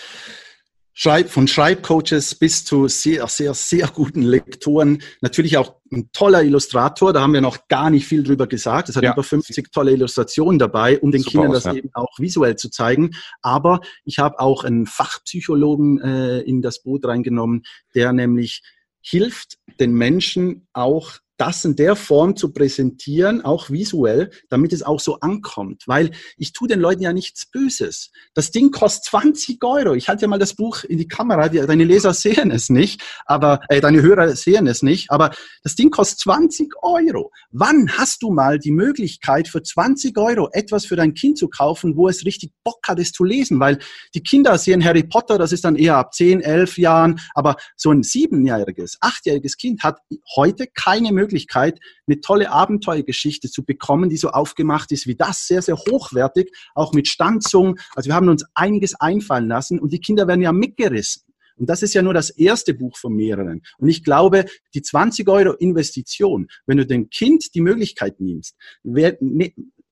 [1.02, 5.00] Schreib, von Schreibcoaches bis zu sehr, sehr, sehr guten Lektoren.
[5.22, 7.14] Natürlich auch ein toller Illustrator.
[7.14, 8.90] Da haben wir noch gar nicht viel drüber gesagt.
[8.90, 9.14] Es hat ja.
[9.14, 11.78] über 50 tolle Illustrationen dabei, um den Super Kindern aus, das ja.
[11.78, 13.12] eben auch visuell zu zeigen.
[13.40, 17.62] Aber ich habe auch einen Fachpsychologen äh, in das Boot reingenommen,
[17.94, 18.60] der nämlich
[19.00, 25.00] hilft den Menschen auch das in der Form zu präsentieren, auch visuell, damit es auch
[25.00, 25.85] so ankommt.
[25.87, 28.11] Weil ich tue den Leuten ja nichts Böses.
[28.35, 29.94] Das Ding kostet 20 Euro.
[29.94, 31.48] Ich halte ja mal das Buch in die Kamera.
[31.48, 35.11] Deine Leser sehen es nicht, aber äh, deine Hörer sehen es nicht.
[35.11, 35.31] Aber
[35.62, 37.33] das Ding kostet 20 Euro.
[37.50, 41.96] Wann hast du mal die Möglichkeit, für 20 Euro etwas für dein Kind zu kaufen,
[41.96, 43.61] wo es richtig Bock hat, es zu lesen?
[43.61, 43.79] Weil
[44.14, 47.18] die Kinder sehen Harry Potter, das ist dann eher ab 10, 11 Jahren.
[47.35, 50.00] Aber so ein siebenjähriges, achtjähriges Kind hat
[50.37, 55.47] heute keine Möglichkeit, Möglichkeit, eine tolle Abenteuergeschichte zu bekommen, die so aufgemacht ist wie das,
[55.47, 57.79] sehr, sehr hochwertig, auch mit Stanzung.
[57.95, 61.23] Also wir haben uns einiges einfallen lassen und die Kinder werden ja mitgerissen.
[61.57, 63.62] Und das ist ja nur das erste Buch von mehreren.
[63.79, 69.19] Und ich glaube, die 20 Euro Investition, wenn du dem Kind die Möglichkeit nimmst, ne,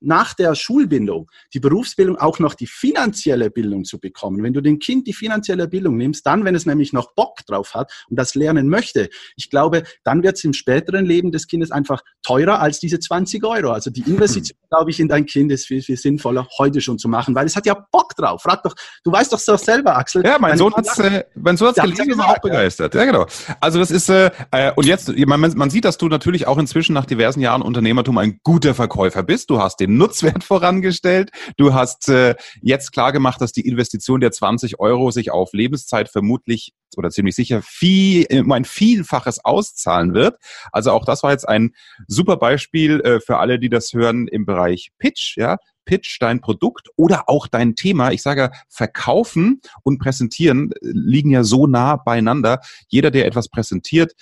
[0.00, 4.42] nach der Schulbildung, die Berufsbildung auch noch die finanzielle Bildung zu bekommen.
[4.42, 7.74] Wenn du dem Kind die finanzielle Bildung nimmst, dann, wenn es nämlich noch Bock drauf
[7.74, 11.70] hat und das lernen möchte, ich glaube, dann wird es im späteren Leben des Kindes
[11.70, 13.70] einfach teurer als diese 20 Euro.
[13.70, 17.08] Also die Investition, glaube ich, in dein Kind ist viel, viel sinnvoller heute schon zu
[17.08, 18.42] machen, weil es hat ja Bock drauf.
[18.42, 20.24] Frag doch, du weißt doch so selber, Axel.
[20.24, 22.94] Ja, mein Sohn hat es äh, mein Sohn hat's gelesen und auch begeistert.
[22.94, 23.26] Ja, genau.
[23.60, 26.92] Also das ist, äh, äh, und jetzt, man, man sieht, dass du natürlich auch inzwischen
[26.92, 29.50] nach diversen Jahren Unternehmertum ein guter Verkäufer bist.
[29.50, 31.30] Du hast den den Nutzwert vorangestellt.
[31.56, 36.08] Du hast äh, jetzt klar gemacht, dass die Investition der 20 Euro sich auf Lebenszeit
[36.08, 40.36] vermutlich oder ziemlich sicher viel, um ein Vielfaches auszahlen wird.
[40.72, 41.74] Also auch das war jetzt ein
[42.06, 45.58] super Beispiel äh, für alle, die das hören im Bereich Pitch, ja.
[45.84, 48.12] Pitch, dein Produkt oder auch dein Thema.
[48.12, 52.60] Ich sage, verkaufen und präsentieren liegen ja so nah beieinander.
[52.88, 54.12] Jeder, der etwas präsentiert,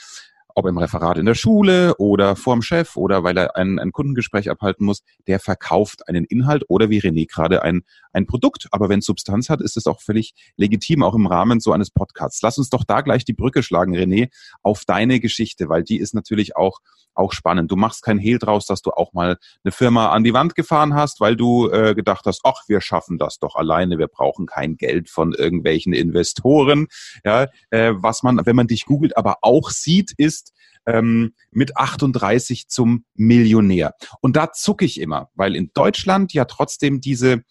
[0.57, 4.51] ob im Referat in der Schule oder vorm Chef oder weil er ein, ein Kundengespräch
[4.51, 7.83] abhalten muss, der verkauft einen Inhalt oder wie René gerade ein,
[8.15, 8.67] ein Produkt.
[8.71, 11.91] Aber wenn es Substanz hat, ist es auch völlig legitim, auch im Rahmen so eines
[11.91, 12.41] Podcasts.
[12.41, 14.31] Lass uns doch da gleich die Brücke schlagen, René,
[14.63, 16.81] auf deine Geschichte, weil die ist natürlich auch,
[17.15, 17.71] auch spannend.
[17.71, 20.95] Du machst kein Hehl draus, dass du auch mal eine Firma an die Wand gefahren
[20.95, 24.77] hast, weil du äh, gedacht hast, ach, wir schaffen das doch alleine, wir brauchen kein
[24.77, 26.87] Geld von irgendwelchen Investoren.
[27.25, 30.46] Ja, äh, was man, wenn man dich googelt, aber auch sieht, ist,
[30.87, 33.95] ähm, mit 38 zum Millionär.
[34.21, 37.43] Und da zucke ich immer, weil in Deutschland ja trotzdem diese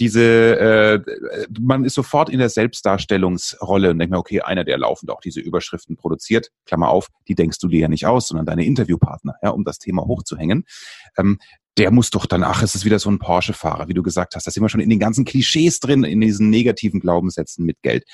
[0.00, 5.10] diese, äh, man ist sofort in der Selbstdarstellungsrolle und denkt mir, okay, einer, der laufend
[5.10, 8.64] auch diese Überschriften produziert, Klammer auf, die denkst du dir ja nicht aus, sondern deine
[8.64, 10.64] Interviewpartner, ja, um das Thema hochzuhängen.
[11.16, 11.38] Ähm,
[11.78, 14.46] der muss doch dann, ach, es ist wieder so ein Porsche-Fahrer, wie du gesagt hast.
[14.46, 18.04] Da sind wir schon in den ganzen Klischees drin, in diesen negativen Glaubenssätzen mit Geld.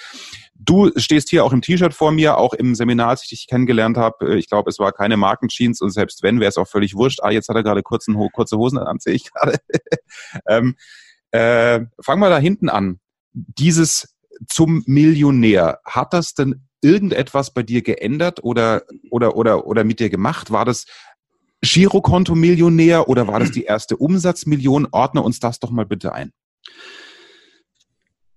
[0.54, 3.96] Du stehst hier auch im T-Shirt vor mir, auch im Seminar, als ich dich kennengelernt
[3.96, 4.38] habe.
[4.38, 7.20] Ich glaube, es war keine Markenjeans und selbst wenn, wäre es auch völlig wurscht.
[7.22, 9.58] Ah, jetzt hat er gerade kurzen, kurze Hosen an, sehe ich gerade.
[10.48, 10.76] ähm,
[11.32, 13.00] äh, fangen wir da hinten an.
[13.32, 14.14] Dieses
[14.46, 20.10] zum Millionär, hat das denn irgendetwas bei dir geändert oder, oder, oder, oder mit dir
[20.10, 20.50] gemacht?
[20.50, 20.86] War das
[21.62, 24.88] Girokonto-Millionär oder war das die erste Umsatzmillion?
[24.92, 26.32] Ordne uns das doch mal bitte ein.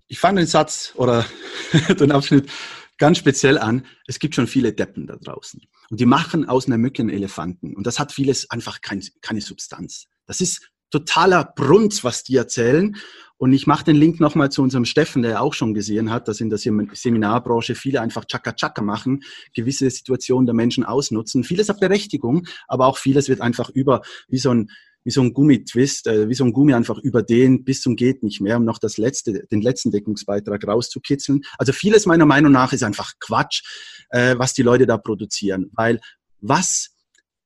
[0.08, 1.24] Ich fange den Satz oder
[2.00, 2.50] den Abschnitt
[2.98, 3.86] ganz speziell an.
[4.06, 5.60] Es gibt schon viele Deppen da draußen.
[5.90, 7.74] Und die machen aus einer Mücke einen Elefanten.
[7.74, 10.06] Und das hat vieles einfach kein, keine Substanz.
[10.26, 12.96] Das ist totaler Brunz, was die erzählen.
[13.38, 16.40] Und ich mache den Link nochmal zu unserem Steffen, der auch schon gesehen hat, dass
[16.40, 21.42] in der Seminarbranche viele einfach Chaka-Chaka machen, gewisse Situationen der Menschen ausnutzen.
[21.42, 24.70] Vieles hat Berechtigung, aber auch vieles wird einfach über, wie so ein,
[25.02, 28.40] wie so ein Gummitwist, äh, wie so ein Gummi einfach überdehnt bis zum geht nicht
[28.40, 31.42] mehr, um noch das letzte, den letzten Deckungsbeitrag rauszukitzeln.
[31.58, 33.62] Also vieles meiner Meinung nach ist einfach Quatsch,
[34.10, 35.98] äh, was die Leute da produzieren, weil
[36.40, 36.91] was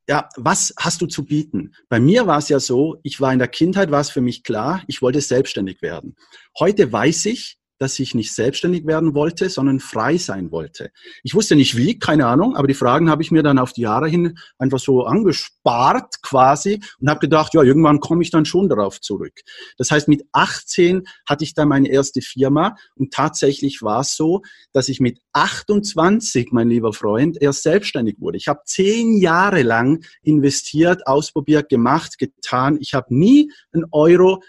[0.08, 1.74] ja, was hast du zu bieten?
[1.88, 4.44] Bei mir war es ja so, ich war in der Kindheit, war es für mich
[4.44, 6.16] klar, ich wollte selbstständig werden.
[6.58, 10.90] Heute weiß ich, dass ich nicht selbstständig werden wollte, sondern frei sein wollte.
[11.22, 13.82] Ich wusste nicht wie, keine Ahnung, aber die Fragen habe ich mir dann auf die
[13.82, 18.68] Jahre hin einfach so angespart quasi und habe gedacht, ja, irgendwann komme ich dann schon
[18.68, 19.40] darauf zurück.
[19.76, 24.42] Das heißt, mit 18 hatte ich dann meine erste Firma und tatsächlich war es so,
[24.72, 28.38] dass ich mit 28, mein lieber Freund, erst selbstständig wurde.
[28.38, 32.78] Ich habe zehn Jahre lang investiert, ausprobiert, gemacht, getan.
[32.80, 34.42] Ich habe nie einen Euro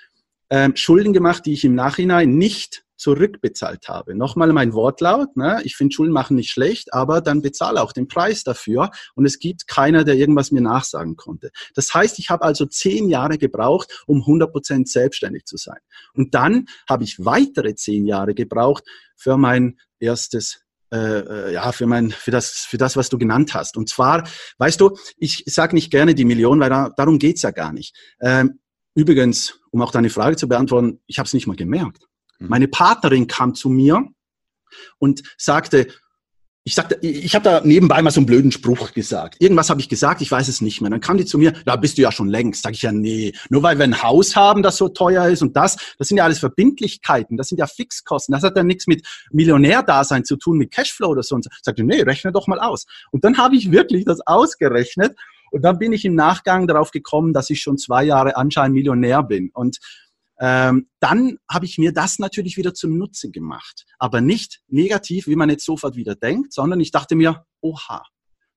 [0.50, 4.16] ähm, Schulden gemacht, die ich im Nachhinein nicht zurückbezahlt habe.
[4.16, 5.62] Nochmal mein Wortlaut, ne?
[5.64, 9.40] ich finde Schulen machen nicht schlecht, aber dann bezahle auch den Preis dafür und es
[9.40, 11.52] gibt keiner, der irgendwas mir nachsagen konnte.
[11.76, 15.80] Das heißt, ich habe also zehn Jahre gebraucht, um 100 Prozent selbstständig zu sein.
[16.14, 18.84] Und dann habe ich weitere zehn Jahre gebraucht
[19.16, 23.54] für mein erstes äh, äh ja, für mein, für das, für das, was du genannt
[23.54, 23.78] hast.
[23.78, 27.52] Und zwar, weißt du, ich sage nicht gerne die Million, weil da, darum geht's ja
[27.52, 27.96] gar nicht.
[28.22, 28.60] Ähm,
[28.96, 32.08] übrigens, um auch deine Frage zu beantworten, ich habe es nicht mal gemerkt.
[32.40, 32.48] Mhm.
[32.48, 34.06] Meine Partnerin kam zu mir
[35.00, 35.88] und sagte,
[36.68, 39.38] ich sagte, ich habe da nebenbei mal so einen blöden Spruch gesagt.
[39.40, 40.90] Irgendwas habe ich gesagt, ich weiß es nicht mehr.
[40.90, 42.64] Dann kam die zu mir, da bist du ja schon längst.
[42.64, 45.56] Sag ich ja, nee, nur weil wir ein Haus haben, das so teuer ist und
[45.56, 48.34] das, das sind ja alles Verbindlichkeiten, das sind ja Fixkosten.
[48.34, 51.36] Das hat ja nichts mit Millionärdasein zu tun, mit Cashflow oder so.
[51.36, 52.86] Und sagte, nee, rechne doch mal aus.
[53.12, 55.16] Und dann habe ich wirklich das ausgerechnet
[55.52, 59.24] und dann bin ich im Nachgang darauf gekommen, dass ich schon zwei Jahre anscheinend Millionär
[59.24, 59.52] bin.
[59.54, 59.80] Und
[60.40, 63.86] ähm, dann habe ich mir das natürlich wieder zunutze gemacht.
[64.00, 68.04] Aber nicht negativ, wie man jetzt sofort wieder denkt, sondern ich dachte mir, oha,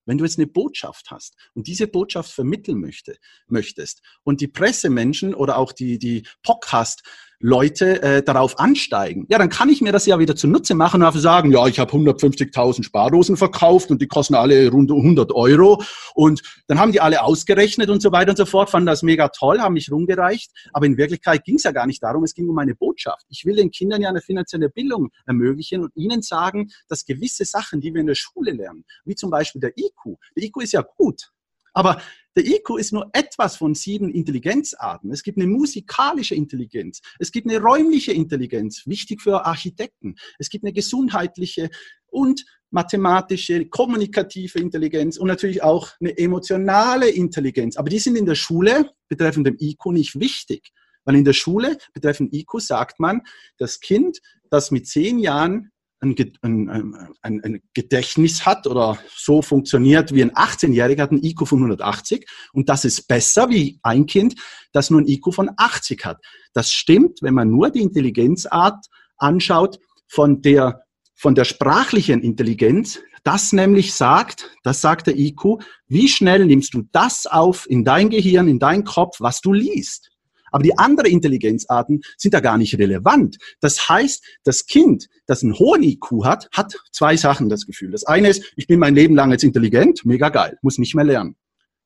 [0.05, 3.17] wenn du jetzt eine Botschaft hast und diese Botschaft vermitteln möchte,
[3.47, 7.03] möchtest und die Pressemenschen oder auch die, die Podcast
[7.41, 11.07] Leute äh, darauf ansteigen, ja, dann kann ich mir das ja wieder zunutze machen und
[11.07, 15.81] einfach sagen, ja, ich habe 150.000 Spardosen verkauft und die kosten alle rund 100 Euro.
[16.13, 19.29] Und dann haben die alle ausgerechnet und so weiter und so fort, fanden das mega
[19.29, 22.47] toll, haben mich rumgereicht, aber in Wirklichkeit ging es ja gar nicht darum, es ging
[22.47, 23.25] um eine Botschaft.
[23.29, 27.81] Ich will den Kindern ja eine finanzielle Bildung ermöglichen und ihnen sagen, dass gewisse Sachen,
[27.81, 30.81] die wir in der Schule lernen, wie zum Beispiel der IQ, der IQ ist ja
[30.97, 31.31] gut,
[31.73, 32.01] aber
[32.35, 35.11] der IQ ist nur etwas von sieben Intelligenzarten.
[35.11, 37.01] Es gibt eine musikalische Intelligenz.
[37.19, 40.15] Es gibt eine räumliche Intelligenz, wichtig für Architekten.
[40.39, 41.69] Es gibt eine gesundheitliche
[42.07, 47.75] und mathematische, kommunikative Intelligenz und natürlich auch eine emotionale Intelligenz.
[47.75, 50.71] Aber die sind in der Schule betreffend dem IQ nicht wichtig.
[51.03, 53.21] Weil in der Schule betreffend IQ sagt man,
[53.57, 60.13] das Kind, das mit zehn Jahren ein, ein, ein, ein Gedächtnis hat oder so funktioniert
[60.13, 64.35] wie ein 18-Jähriger, hat ein IQ von 180 und das ist besser wie ein Kind,
[64.73, 66.17] das nur ein IQ von 80 hat.
[66.53, 68.85] Das stimmt, wenn man nur die Intelligenzart
[69.17, 70.83] anschaut von der,
[71.15, 76.83] von der sprachlichen Intelligenz, das nämlich sagt, das sagt der IQ, wie schnell nimmst du
[76.91, 80.10] das auf in dein Gehirn, in dein Kopf, was du liest.
[80.51, 83.37] Aber die anderen Intelligenzarten sind da gar nicht relevant.
[83.59, 87.91] Das heißt, das Kind, das einen hohen IQ hat, hat zwei Sachen das Gefühl.
[87.91, 91.05] Das eine ist, ich bin mein Leben lang jetzt intelligent, mega geil, muss nicht mehr
[91.05, 91.35] lernen.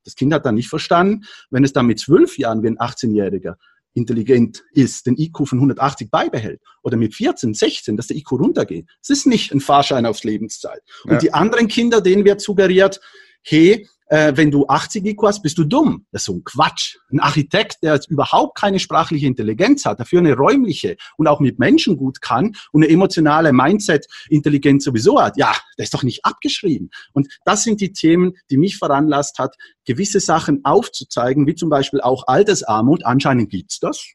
[0.03, 3.55] Das Kind hat dann nicht verstanden, wenn es dann mit zwölf Jahren wie ein 18-Jähriger
[3.95, 8.87] intelligent ist, den IQ von 180 beibehält oder mit 14, 16, dass der IQ runtergeht.
[9.01, 10.81] Es ist nicht ein Fahrschein aufs Lebenszeit.
[11.05, 11.17] Und ja.
[11.17, 12.99] die anderen Kinder, denen wird suggeriert,
[13.41, 16.05] hey, äh, wenn du 80 IQ hast, bist du dumm.
[16.11, 16.97] Das ist so ein Quatsch.
[17.11, 21.97] Ein Architekt, der überhaupt keine sprachliche Intelligenz hat, dafür eine räumliche und auch mit Menschen
[21.97, 26.89] gut kann und eine emotionale Mindset-Intelligenz sowieso hat, ja, der ist doch nicht abgeschrieben.
[27.13, 32.01] Und das sind die Themen, die mich veranlasst hat, gewisse Sachen aufzuzeigen, wie zum Beispiel
[32.01, 33.05] auch Altersarmut.
[33.05, 34.05] Anscheinend gibt's das.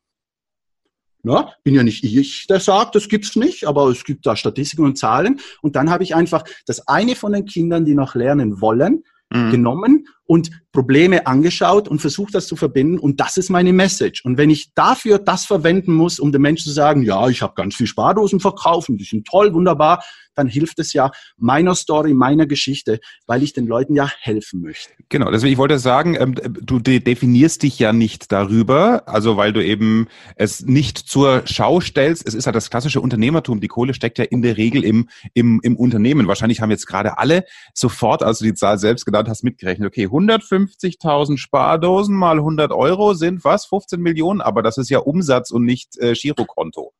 [1.22, 4.84] Na, bin ja nicht ich, der sagt, das gibt's nicht, aber es gibt da Statistiken
[4.84, 5.40] und Zahlen.
[5.60, 9.50] Und dann habe ich einfach das eine von den Kindern, die noch lernen wollen, mhm.
[9.50, 13.00] genommen und Probleme angeschaut und versucht, das zu verbinden.
[13.00, 14.24] Und das ist meine Message.
[14.24, 17.54] Und wenn ich dafür das verwenden muss, um den Menschen zu sagen, ja, ich habe
[17.56, 20.04] ganz viel Spardosen verkauft und die sind toll, wunderbar,
[20.36, 24.90] dann hilft es ja meiner Story, meiner Geschichte, weil ich den Leuten ja helfen möchte.
[25.08, 29.64] Genau, deswegen ich wollte sagen, ähm, du definierst dich ja nicht darüber, also weil du
[29.64, 32.26] eben es nicht zur Schau stellst.
[32.26, 33.60] Es ist ja das klassische Unternehmertum.
[33.60, 36.28] Die Kohle steckt ja in der Regel im, im, im Unternehmen.
[36.28, 39.88] Wahrscheinlich haben jetzt gerade alle sofort, als du die Zahl selbst genannt hast, mitgerechnet.
[39.88, 43.66] Okay, 150.000 Spardosen mal 100 Euro sind was?
[43.66, 44.40] 15 Millionen?
[44.40, 46.92] Aber das ist ja Umsatz und nicht äh, Girokonto.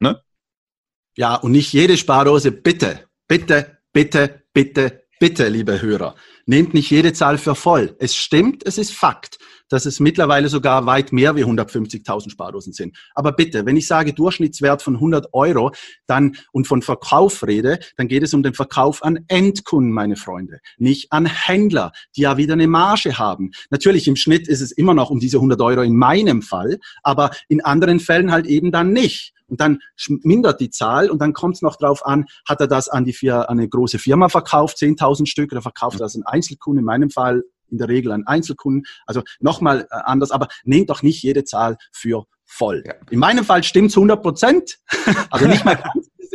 [0.00, 0.22] Ne?
[1.16, 6.14] Ja, und nicht jede Spardose, bitte, bitte, bitte, bitte, bitte, liebe Hörer,
[6.48, 7.94] nehmt nicht jede Zahl für voll.
[7.98, 12.96] Es stimmt, es ist Fakt dass es mittlerweile sogar weit mehr wie 150.000 Spardosen sind.
[13.14, 15.72] Aber bitte, wenn ich sage Durchschnittswert von 100 Euro
[16.06, 20.60] dann und von Verkauf rede, dann geht es um den Verkauf an Endkunden, meine Freunde,
[20.78, 23.50] nicht an Händler, die ja wieder eine Marge haben.
[23.70, 27.30] Natürlich im Schnitt ist es immer noch um diese 100 Euro in meinem Fall, aber
[27.48, 29.34] in anderen Fällen halt eben dann nicht.
[29.48, 29.78] Und dann
[30.22, 33.30] mindert die Zahl und dann kommt es noch drauf an, hat er das an, die,
[33.30, 37.10] an eine große Firma verkauft, 10.000 Stück, oder verkauft er das an Einzelkunden, in meinem
[37.10, 38.84] Fall in der Regel an Einzelkunden.
[39.06, 42.82] Also nochmal äh, anders, aber nehmt doch nicht jede Zahl für voll.
[42.86, 42.94] Ja.
[43.10, 44.78] In meinem Fall stimmt's 100 Prozent,
[45.30, 45.82] also nicht mal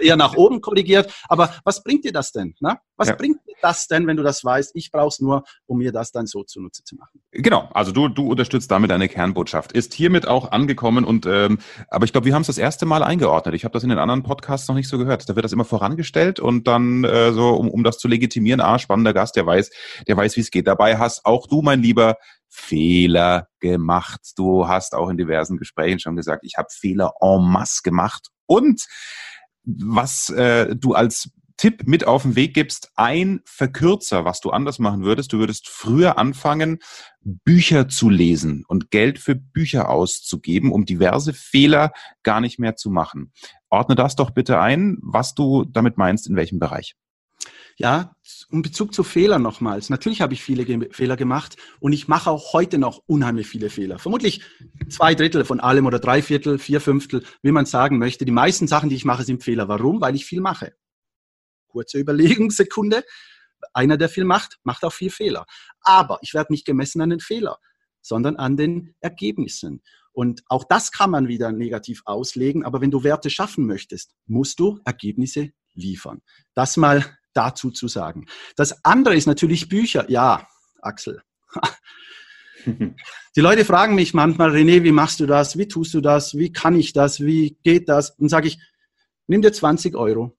[0.03, 1.13] eher nach oben korrigiert.
[1.27, 2.55] Aber was bringt dir das denn?
[2.59, 2.77] Ne?
[2.97, 3.15] Was ja.
[3.15, 4.71] bringt dir das denn, wenn du das weißt?
[4.75, 7.21] Ich brauche es nur, um mir das dann so zunutze zu machen.
[7.31, 9.71] Genau, also du, du unterstützt damit deine Kernbotschaft.
[9.71, 13.03] Ist hiermit auch angekommen und ähm, aber ich glaube, wir haben es das erste Mal
[13.03, 13.55] eingeordnet.
[13.55, 15.27] Ich habe das in den anderen Podcasts noch nicht so gehört.
[15.27, 18.77] Da wird das immer vorangestellt und dann äh, so, um, um das zu legitimieren, ah,
[18.79, 19.71] spannender Gast, der weiß,
[20.07, 20.67] der weiß, wie es geht.
[20.67, 22.17] Dabei hast auch du, mein Lieber,
[22.53, 24.21] Fehler gemacht.
[24.35, 28.27] Du hast auch in diversen Gesprächen schon gesagt, ich habe Fehler en masse gemacht.
[28.45, 28.85] Und
[29.63, 34.79] was äh, du als Tipp mit auf den Weg gibst, ein Verkürzer, was du anders
[34.79, 35.31] machen würdest.
[35.33, 36.79] Du würdest früher anfangen,
[37.21, 42.89] Bücher zu lesen und Geld für Bücher auszugeben, um diverse Fehler gar nicht mehr zu
[42.89, 43.31] machen.
[43.69, 46.95] Ordne das doch bitte ein, was du damit meinst, in welchem Bereich.
[47.77, 48.15] Ja,
[48.51, 49.89] in Bezug zu Fehlern nochmals.
[49.89, 53.69] Natürlich habe ich viele Ge Fehler gemacht und ich mache auch heute noch unheimlich viele
[53.69, 53.97] Fehler.
[53.97, 54.41] Vermutlich
[54.89, 58.25] zwei Drittel von allem oder drei Viertel, vier Fünftel, wie man sagen möchte.
[58.25, 59.67] Die meisten Sachen, die ich mache, sind Fehler.
[59.67, 60.01] Warum?
[60.01, 60.73] Weil ich viel mache.
[61.67, 63.03] Kurze Überlegungssekunde.
[63.73, 65.45] Einer, der viel macht, macht auch viel Fehler.
[65.81, 67.57] Aber ich werde nicht gemessen an den Fehler,
[68.01, 69.81] sondern an den Ergebnissen.
[70.11, 72.63] Und auch das kann man wieder negativ auslegen.
[72.63, 76.21] Aber wenn du Werte schaffen möchtest, musst du Ergebnisse liefern.
[76.53, 78.25] Das mal dazu zu sagen.
[78.55, 80.09] Das andere ist natürlich Bücher.
[80.09, 80.47] Ja,
[80.81, 81.21] Axel.
[82.65, 85.57] Die Leute fragen mich manchmal, René, wie machst du das?
[85.57, 86.37] Wie tust du das?
[86.37, 87.19] Wie kann ich das?
[87.19, 88.11] Wie geht das?
[88.11, 88.59] Und sage ich,
[89.27, 90.37] nimm dir 20 Euro.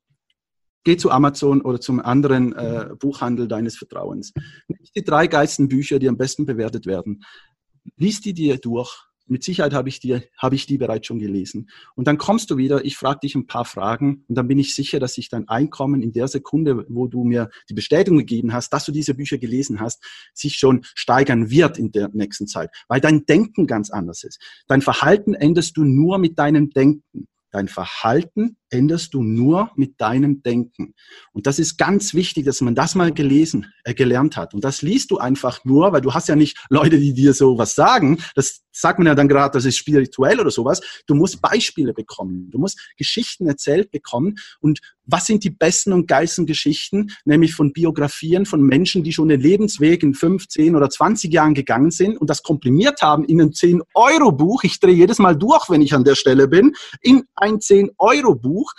[0.85, 4.33] Geh zu Amazon oder zum anderen äh, Buchhandel deines Vertrauens.
[4.68, 7.24] Nimm die drei geilsten Bücher, die am besten bewertet werden.
[7.96, 11.70] Lies die dir durch mit Sicherheit habe ich, die, habe ich die bereits schon gelesen.
[11.94, 14.74] Und dann kommst du wieder, ich frage dich ein paar Fragen und dann bin ich
[14.74, 18.70] sicher, dass sich dein Einkommen in der Sekunde, wo du mir die Bestätigung gegeben hast,
[18.70, 23.00] dass du diese Bücher gelesen hast, sich schon steigern wird in der nächsten Zeit, weil
[23.00, 24.40] dein Denken ganz anders ist.
[24.66, 27.28] Dein Verhalten änderst du nur mit deinem Denken.
[27.50, 30.94] Dein Verhalten änderst du nur mit deinem Denken.
[31.32, 34.52] Und das ist ganz wichtig, dass man das mal gelesen, äh, gelernt hat.
[34.52, 37.56] Und das liest du einfach nur, weil du hast ja nicht Leute, die dir so
[37.56, 38.18] was sagen.
[38.34, 40.80] Das sagt man ja dann gerade, das ist spirituell oder sowas.
[41.06, 42.50] Du musst Beispiele bekommen.
[42.50, 44.37] Du musst Geschichten erzählt bekommen.
[44.60, 47.10] Und was sind die besten und geilsten Geschichten?
[47.24, 51.90] Nämlich von Biografien von Menschen, die schon den Lebensweg in 15 oder 20 Jahren gegangen
[51.90, 54.64] sind und das komprimiert haben in einem 10-Euro-Buch.
[54.64, 58.72] Ich drehe jedes Mal durch, wenn ich an der Stelle bin, in ein 10-Euro-Buch Buch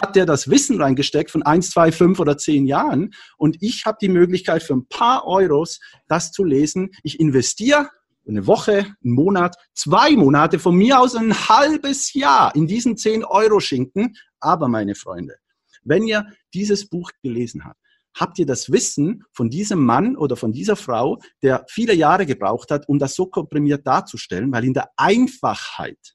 [0.00, 3.98] hat der das Wissen reingesteckt von eins, zwei, fünf oder zehn Jahren und ich habe
[4.00, 6.90] die Möglichkeit für ein paar Euros das zu lesen.
[7.02, 7.90] Ich investiere
[8.26, 13.24] eine Woche, einen Monat, zwei Monate, von mir aus ein halbes Jahr in diesen zehn
[13.24, 14.16] Euro Schinken.
[14.38, 15.34] Aber meine Freunde,
[15.82, 17.80] wenn ihr dieses Buch gelesen habt,
[18.14, 22.70] habt ihr das Wissen von diesem Mann oder von dieser Frau, der viele Jahre gebraucht
[22.70, 26.14] hat, um das so komprimiert darzustellen, weil in der Einfachheit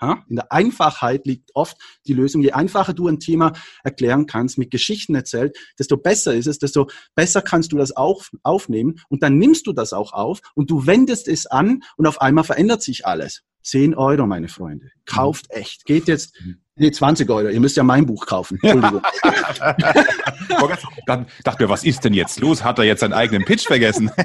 [0.00, 1.76] In der Einfachheit liegt oft
[2.06, 2.42] die Lösung.
[2.42, 6.88] Je einfacher du ein Thema erklären kannst, mit Geschichten erzählt, desto besser ist es, desto
[7.14, 10.86] besser kannst du das auf, aufnehmen und dann nimmst du das auch auf und du
[10.86, 13.42] wendest es an und auf einmal verändert sich alles.
[13.62, 14.90] 10 Euro, meine Freunde.
[15.06, 15.86] Kauft echt.
[15.86, 16.36] Geht jetzt.
[16.76, 17.48] Nee, 20 Euro.
[17.48, 18.58] Ihr müsst ja mein Buch kaufen.
[18.62, 19.02] Entschuldigung.
[21.06, 22.62] Dann dachte mir, was ist denn jetzt los?
[22.62, 24.10] Hat er jetzt seinen eigenen Pitch vergessen?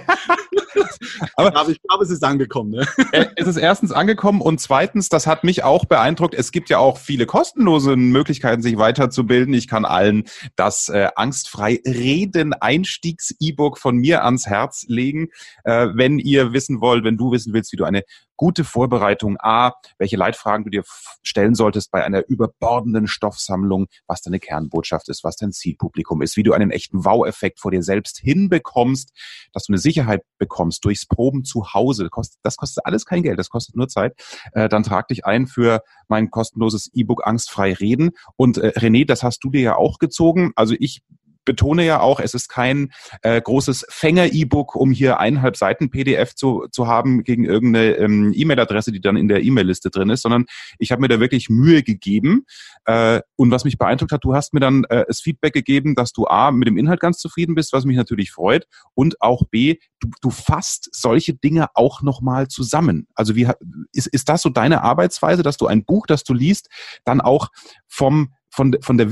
[1.36, 2.72] Aber ich glaube, es ist angekommen.
[2.72, 2.88] Ne?
[3.12, 6.34] Äh, es ist erstens angekommen und zweitens, das hat mich auch beeindruckt.
[6.34, 9.54] Es gibt ja auch viele kostenlose Möglichkeiten, sich weiterzubilden.
[9.54, 10.26] Ich kann allen
[10.56, 15.30] das äh, angstfrei Reden Einstiegs-E-Book von mir ans Herz legen,
[15.64, 18.04] äh, wenn ihr wissen wollt, wenn du wissen willst, wie du eine
[18.42, 20.82] gute Vorbereitung A, welche Leitfragen du dir
[21.22, 26.42] stellen solltest bei einer überbordenden Stoffsammlung, was deine Kernbotschaft ist, was dein Zielpublikum ist, wie
[26.42, 29.12] du einen echten Wow-Effekt vor dir selbst hinbekommst,
[29.54, 32.02] dass du eine Sicherheit bekommst durchs Proben zu Hause.
[32.06, 34.16] Das kostet, das kostet alles kein Geld, das kostet nur Zeit.
[34.54, 38.10] Äh, dann trag dich ein für mein kostenloses E-Book Angstfrei Reden.
[38.38, 40.52] Und äh, René, das hast du dir ja auch gezogen.
[40.56, 41.04] Also ich
[41.46, 46.68] betone ja auch, es ist kein äh, großes Fänger-E-Book, um hier eineinhalb Seiten PDF zu,
[46.72, 50.46] zu haben gegen irgendeine ähm, E-Mail-Adresse, die dann in der E-Mail-Liste drin ist, sondern
[50.78, 52.46] ich habe mir da wirklich Mühe gegeben.
[52.86, 56.14] Äh, und was mich beeindruckt hat, du hast mir dann äh, das Feedback gegeben, dass
[56.14, 59.78] du A, mit dem Inhalt ganz zufrieden bist, was mich natürlich freut, und auch B,
[60.00, 63.08] du, du fasst solche Dinge auch nochmal zusammen.
[63.16, 63.48] Also wie
[63.94, 66.70] ist, ist das so deine Arbeitsweise, dass du ein Buch, das du liest,
[67.04, 67.50] dann auch
[67.88, 69.10] vom von, von der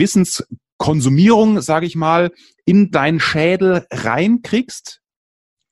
[0.79, 2.31] Wissenskonsumierung, sage ich mal,
[2.65, 5.01] in deinen Schädel reinkriegst?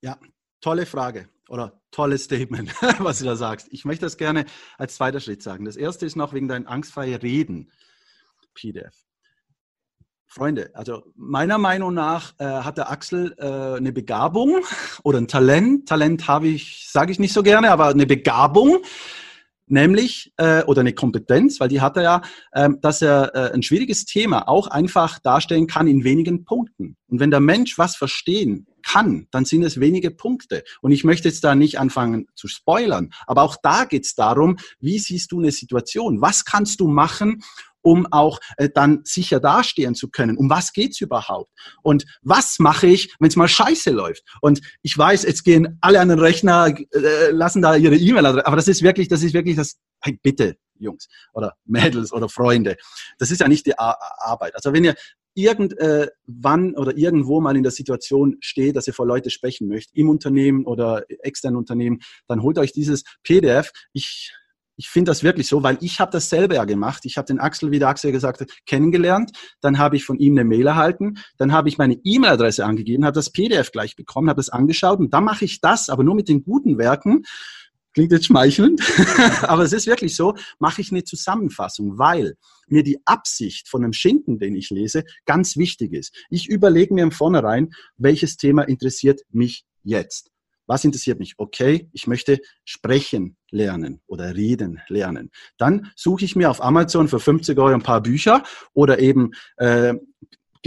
[0.02, 0.18] Ja,
[0.62, 3.68] tolle Frage oder tolles Statement, was du da sagst.
[3.72, 4.46] Ich möchte das gerne
[4.78, 5.66] als zweiter Schritt sagen.
[5.66, 7.72] Das erste ist noch wegen deinem angstfreien Reden,
[8.54, 8.94] PDF.
[10.30, 14.60] Freunde, also meiner Meinung nach äh, hat der Axel äh, eine Begabung
[15.04, 15.88] oder ein Talent.
[15.88, 18.80] Talent habe ich, sage ich nicht so gerne, aber eine Begabung,
[19.68, 23.64] nämlich äh, oder eine Kompetenz, weil die hat er ja, äh, dass er äh, ein
[23.64, 26.98] schwieriges Thema auch einfach darstellen kann in wenigen Punkten.
[27.08, 30.64] Und wenn der Mensch was verstehen kann, dann sind es wenige Punkte.
[30.82, 34.58] Und ich möchte jetzt da nicht anfangen zu spoilern, aber auch da geht es darum,
[34.80, 36.22] wie siehst du eine Situation?
[36.22, 37.44] Was kannst du machen,
[37.88, 40.36] um auch äh, dann sicher dastehen zu können.
[40.36, 41.50] Um was geht's überhaupt?
[41.84, 44.24] Und was mache ich, wenn es mal scheiße läuft?
[44.42, 48.56] Und ich weiß, jetzt gehen alle an den Rechner, äh, lassen da ihre E-Mail, aber
[48.58, 52.76] das ist wirklich, das ist wirklich das, hey, bitte, Jungs oder Mädels oder Freunde,
[53.20, 54.54] das ist ja nicht die Arbeit.
[54.54, 54.96] Also wenn ihr
[55.34, 59.96] irgendwann äh, oder irgendwo mal in der Situation steht, dass ihr vor Leute sprechen möchtet,
[59.96, 63.72] im Unternehmen oder externen Unternehmen, dann holt euch dieses PDF.
[63.94, 64.34] Ich
[64.78, 67.04] ich finde das wirklich so, weil ich habe das selber ja gemacht.
[67.06, 69.32] Ich habe den Axel, wie der Axel gesagt hat, kennengelernt.
[69.60, 71.18] Dann habe ich von ihm eine Mail erhalten.
[71.38, 75.14] Dann habe ich meine E-Mail-Adresse angegeben, habe das PDF gleich bekommen, habe es angeschaut und
[75.14, 77.24] dann mache ich das, aber nur mit den guten Werken.
[77.94, 78.80] Klingt jetzt schmeichelnd,
[79.42, 82.36] aber es ist wirklich so, mache ich eine Zusammenfassung, weil
[82.68, 86.14] mir die Absicht von einem Schinken, den ich lese, ganz wichtig ist.
[86.30, 90.30] Ich überlege mir im Vornherein, welches Thema interessiert mich jetzt.
[90.68, 91.34] Was interessiert mich?
[91.38, 95.32] Okay, ich möchte sprechen lernen oder reden lernen.
[95.58, 98.44] Dann suche ich mir auf Amazon für 50 Euro ein paar Bücher
[98.74, 99.96] oder eben äh,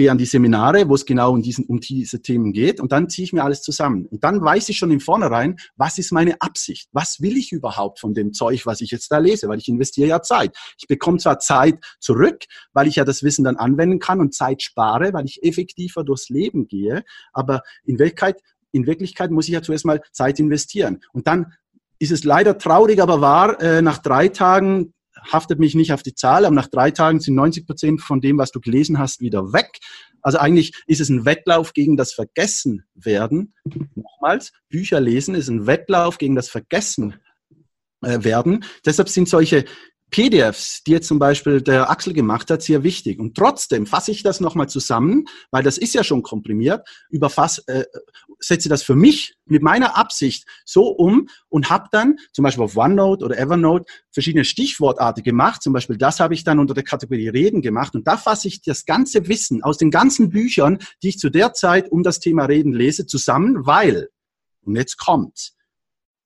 [0.00, 3.10] gehe an die Seminare, wo es genau um, diesen, um diese Themen geht und dann
[3.10, 4.06] ziehe ich mir alles zusammen.
[4.06, 6.88] Und dann weiß ich schon im Vornherein, was ist meine Absicht?
[6.92, 9.48] Was will ich überhaupt von dem Zeug, was ich jetzt da lese?
[9.48, 10.56] Weil ich investiere ja Zeit.
[10.78, 14.62] Ich bekomme zwar Zeit zurück, weil ich ja das Wissen dann anwenden kann und Zeit
[14.62, 18.40] spare, weil ich effektiver durchs Leben gehe, aber in Wirklichkeit
[18.72, 21.00] in Wirklichkeit muss ich ja zuerst mal Zeit investieren.
[21.12, 21.52] Und dann
[21.98, 24.94] ist es leider traurig, aber wahr, äh, nach drei Tagen
[25.30, 28.38] haftet mich nicht auf die Zahl, aber nach drei Tagen sind 90 Prozent von dem,
[28.38, 29.78] was du gelesen hast, wieder weg.
[30.22, 33.54] Also eigentlich ist es ein Wettlauf gegen das Vergessenwerden.
[33.94, 37.22] Nochmals, Bücher lesen ist ein Wettlauf gegen das Vergessenwerden.
[38.02, 39.64] Äh, Deshalb sind solche
[40.10, 43.18] PDFs, die jetzt zum Beispiel der Axel gemacht hat, sehr wichtig.
[43.18, 47.84] Und trotzdem fasse ich das nochmal zusammen, weil das ist ja schon komprimiert, überfasse, äh,
[48.38, 52.76] setze das für mich mit meiner Absicht so um und habe dann zum Beispiel auf
[52.76, 55.62] OneNote oder Evernote verschiedene Stichwortarten gemacht.
[55.62, 57.94] Zum Beispiel das habe ich dann unter der Kategorie Reden gemacht.
[57.94, 61.52] Und da fasse ich das ganze Wissen aus den ganzen Büchern, die ich zu der
[61.52, 64.08] Zeit um das Thema Reden lese, zusammen, weil,
[64.62, 65.52] und jetzt kommt,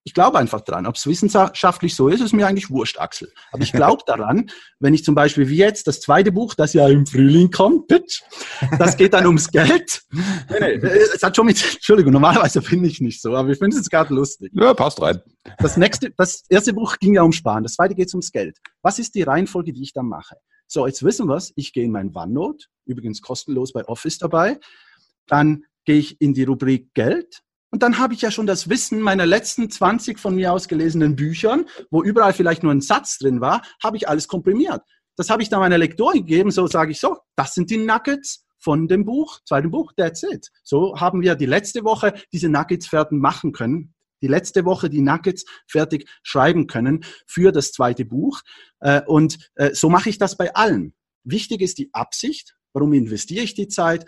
[0.04, 0.86] ich glaube einfach dran.
[0.86, 3.32] Ob es wissenschaftlich so ist, ist mir eigentlich wurscht, Axel.
[3.50, 6.86] Aber ich glaube daran, wenn ich zum Beispiel wie jetzt das zweite Buch, das ja
[6.88, 8.20] im Frühling kommt, pitch,
[8.78, 10.02] das geht dann ums Geld.
[10.12, 13.78] Nee, nee, es hat schon mit, Entschuldigung, normalerweise finde ich nicht so, aber ich finde
[13.78, 14.52] es gerade lustig.
[14.54, 15.20] Ja, passt rein.
[15.58, 18.58] Das nächste, das erste Buch ging ja um Sparen, das zweite geht ums Geld.
[18.82, 20.36] Was ist die Reihenfolge, die ich dann mache?
[20.66, 21.52] So, jetzt wissen wir es.
[21.56, 24.58] Ich gehe in mein OneNote, übrigens kostenlos bei Office dabei.
[25.26, 27.42] Dann gehe ich in die Rubrik Geld
[27.74, 31.16] Und dann habe ich ja schon das Wissen meiner letzten 20 von mir aus gelesenen
[31.16, 34.80] Büchern, wo überall vielleicht nur ein Satz drin war, habe ich alles komprimiert.
[35.16, 38.46] Das habe ich dann meiner Lektorin gegeben, so sage ich so, das sind die Nuggets
[38.60, 40.52] von dem Buch, zweiten Buch, that's it.
[40.62, 45.02] So haben wir die letzte Woche diese Nuggets fertig machen können, die letzte Woche die
[45.02, 48.42] Nuggets fertig schreiben können für das zweite Buch.
[48.78, 50.94] Äh, und äh, so mache ich das bei allen.
[51.24, 52.54] Wichtig ist die Absicht.
[52.72, 54.06] Warum investiere ich die Zeit?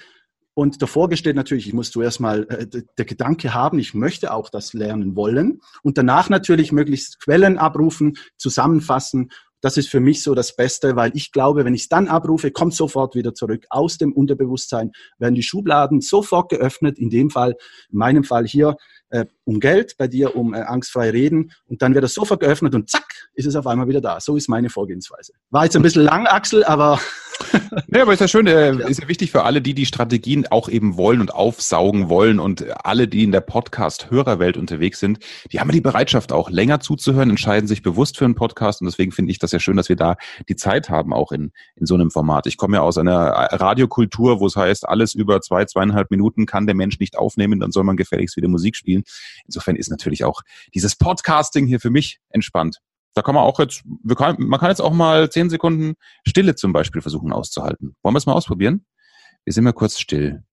[0.59, 4.49] Und davor gestellt natürlich, ich muss zuerst mal äh, der Gedanke haben, ich möchte auch
[4.49, 5.61] das lernen wollen.
[5.83, 9.29] Und danach natürlich möglichst Quellen abrufen, zusammenfassen
[9.63, 12.51] das ist für mich so das Beste, weil ich glaube, wenn ich es dann abrufe,
[12.51, 17.57] kommt sofort wieder zurück aus dem Unterbewusstsein, werden die Schubladen sofort geöffnet, in dem Fall,
[17.91, 18.77] in meinem Fall hier,
[19.09, 22.75] äh, um Geld, bei dir um äh, angstfrei reden und dann wird das sofort geöffnet
[22.75, 24.21] und zack, ist es auf einmal wieder da.
[24.21, 25.33] So ist meine Vorgehensweise.
[25.51, 27.01] War jetzt ein bisschen lang, Axel, aber
[27.89, 30.69] ja, aber ist ja schön, äh, ist ja wichtig für alle, die die Strategien auch
[30.69, 35.19] eben wollen und aufsaugen wollen und alle, die in der Podcast-Hörerwelt unterwegs sind,
[35.53, 38.87] die haben ja die Bereitschaft auch länger zuzuhören, entscheiden sich bewusst für einen Podcast und
[38.87, 40.17] deswegen finde ich das ja schön, dass wir da
[40.49, 42.47] die Zeit haben, auch in, in so einem Format.
[42.47, 46.67] Ich komme ja aus einer Radiokultur, wo es heißt, alles über zwei, zweieinhalb Minuten kann
[46.67, 49.05] der Mensch nicht aufnehmen, dann soll man gefälligst wieder Musik spielen.
[49.47, 50.43] Insofern ist natürlich auch
[50.75, 52.81] dieses Podcasting hier für mich entspannt.
[53.17, 53.83] Da kann man auch jetzt,
[54.17, 55.95] kann, man kann jetzt auch mal zehn Sekunden
[56.29, 57.97] Stille zum Beispiel versuchen auszuhalten.
[58.03, 58.85] Wollen wir es mal ausprobieren?
[59.45, 60.45] Wir sind mal kurz still.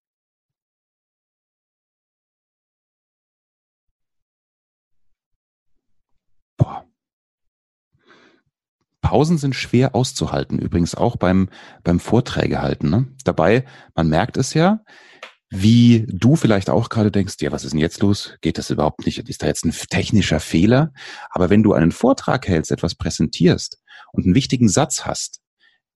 [6.58, 6.86] Boah.
[9.02, 11.50] Pausen sind schwer auszuhalten, übrigens auch beim,
[11.84, 12.90] beim Vorträge halten.
[12.90, 13.08] Ne?
[13.26, 14.80] Dabei, man merkt es ja,
[15.56, 18.34] wie du vielleicht auch gerade denkst, ja, was ist denn jetzt los?
[18.42, 19.20] Geht das überhaupt nicht?
[19.30, 20.94] Ist da jetzt ein technischer Fehler?
[21.30, 23.80] Aber wenn du einen Vortrag hältst, etwas präsentierst
[24.14, 25.42] und einen wichtigen Satz hast,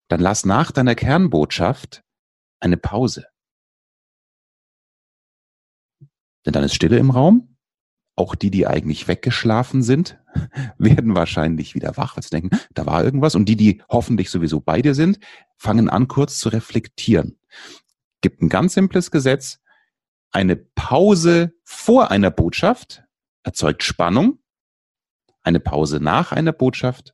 [0.10, 2.04] dann lass nach deiner Kernbotschaft
[2.60, 3.26] eine Pause.
[6.46, 7.58] Denn dann ist Stille im Raum.
[8.16, 10.20] Auch die, die eigentlich weggeschlafen sind,
[10.78, 13.34] werden wahrscheinlich wieder wach, weil sie denken, da war irgendwas.
[13.34, 15.20] Und die, die hoffentlich sowieso bei dir sind,
[15.56, 17.40] fangen an, kurz zu reflektieren
[18.22, 19.60] gibt ein ganz simples Gesetz.
[20.32, 23.04] Eine Pause vor einer Botschaft
[23.44, 24.40] erzeugt Spannung.
[25.44, 27.14] Eine Pause nach einer Botschaft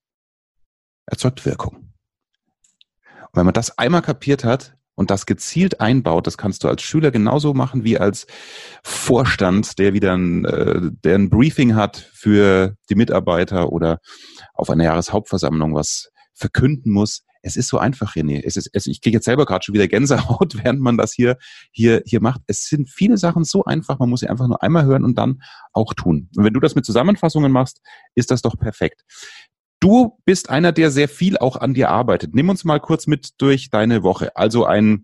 [1.05, 1.75] erzeugt Wirkung.
[1.75, 6.81] Und wenn man das einmal kapiert hat und das gezielt einbaut, das kannst du als
[6.81, 8.25] Schüler genauso machen wie als
[8.83, 13.99] Vorstand, der wieder ein, äh, der ein Briefing hat für die Mitarbeiter oder
[14.53, 18.41] auf einer Jahreshauptversammlung was verkünden muss es ist so einfach, René.
[18.43, 21.37] Es ist, es, ich kriege jetzt selber gerade schon wieder Gänsehaut, während man das hier,
[21.71, 22.41] hier, hier macht.
[22.47, 25.43] Es sind viele Sachen so einfach, man muss sie einfach nur einmal hören und dann
[25.73, 26.29] auch tun.
[26.35, 27.81] Und wenn du das mit Zusammenfassungen machst,
[28.15, 29.03] ist das doch perfekt.
[29.81, 32.33] Du bist einer, der sehr viel auch an dir arbeitet.
[32.33, 34.35] Nimm uns mal kurz mit durch deine Woche.
[34.37, 35.03] Also ein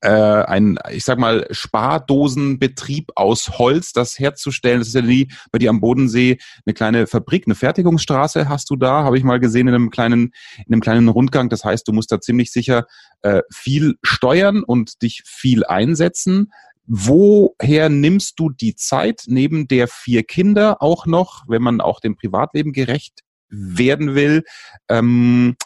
[0.00, 4.78] äh, ein, ich sag mal, Spardosenbetrieb aus Holz, das herzustellen.
[4.78, 8.76] Das ist ja nie bei dir am Bodensee eine kleine Fabrik, eine Fertigungsstraße hast du
[8.76, 10.32] da, habe ich mal gesehen in einem kleinen,
[10.66, 11.48] in einem kleinen Rundgang.
[11.48, 12.86] Das heißt, du musst da ziemlich sicher
[13.22, 16.52] äh, viel steuern und dich viel einsetzen.
[16.86, 22.16] Woher nimmst du die Zeit neben der vier Kinder auch noch, wenn man auch dem
[22.16, 24.44] Privatleben gerecht werden will?
[24.88, 25.56] Ähm,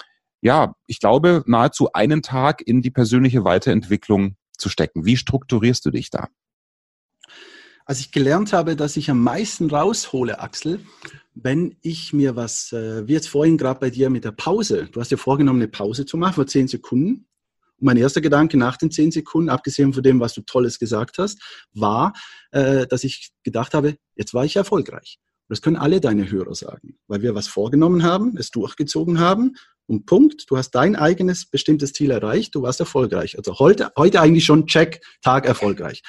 [0.43, 5.05] ja, ich glaube, nahezu einen Tag in die persönliche Weiterentwicklung zu stecken.
[5.05, 6.29] Wie strukturierst du dich da?
[7.87, 10.81] Als ich gelernt habe, dass ich am meisten raushole, Axel,
[11.35, 15.01] wenn ich mir was, äh, wie jetzt vorhin gerade bei dir mit der Pause, du
[15.01, 17.27] hast dir vorgenommen, eine Pause zu machen vor zehn Sekunden.
[17.79, 21.19] Und mein erster Gedanke nach den zehn Sekunden, abgesehen von dem, was du Tolles gesagt
[21.19, 21.41] hast,
[21.73, 22.13] war,
[22.51, 25.19] äh, dass ich gedacht habe, jetzt war ich erfolgreich.
[25.49, 29.57] Das können alle deine Hörer sagen, weil wir was vorgenommen haben, es durchgezogen haben
[29.87, 30.45] und Punkt.
[30.49, 33.37] Du hast dein eigenes bestimmtes Ziel erreicht, du warst erfolgreich.
[33.37, 36.03] Also heute, heute eigentlich schon Check, Tag erfolgreich.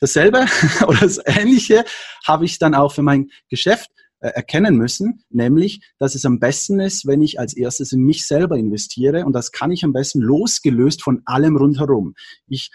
[0.00, 0.46] Dasselbe
[0.86, 1.84] oder das Ähnliche
[2.26, 3.90] habe ich dann auch für mein Geschäft
[4.20, 8.26] äh, erkennen müssen, nämlich, dass es am besten ist, wenn ich als erstes in mich
[8.26, 12.14] selber investiere und das kann ich am besten losgelöst von allem rundherum.
[12.46, 12.70] Ich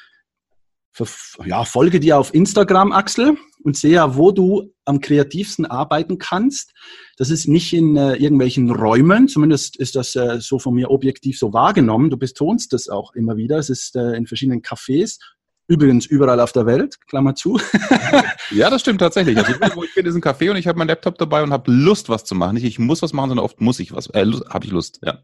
[1.46, 6.74] ja, folge dir auf Instagram, Axel, und sehe ja, wo du am kreativsten arbeiten kannst.
[7.18, 11.38] Das ist nicht in äh, irgendwelchen Räumen, zumindest ist das äh, so von mir objektiv
[11.38, 12.10] so wahrgenommen.
[12.10, 13.58] Du betonst das auch immer wieder.
[13.58, 15.20] Es ist äh, in verschiedenen Cafés,
[15.68, 17.60] übrigens überall auf der Welt, Klammer zu.
[18.52, 19.38] ja, das stimmt tatsächlich.
[19.38, 21.72] Also wo ich bin, ist ein Café und ich habe meinen Laptop dabei und habe
[21.72, 22.56] Lust, was zu machen.
[22.56, 25.24] Nicht, ich muss was machen, sondern oft muss ich was, äh, habe ich Lust, ja.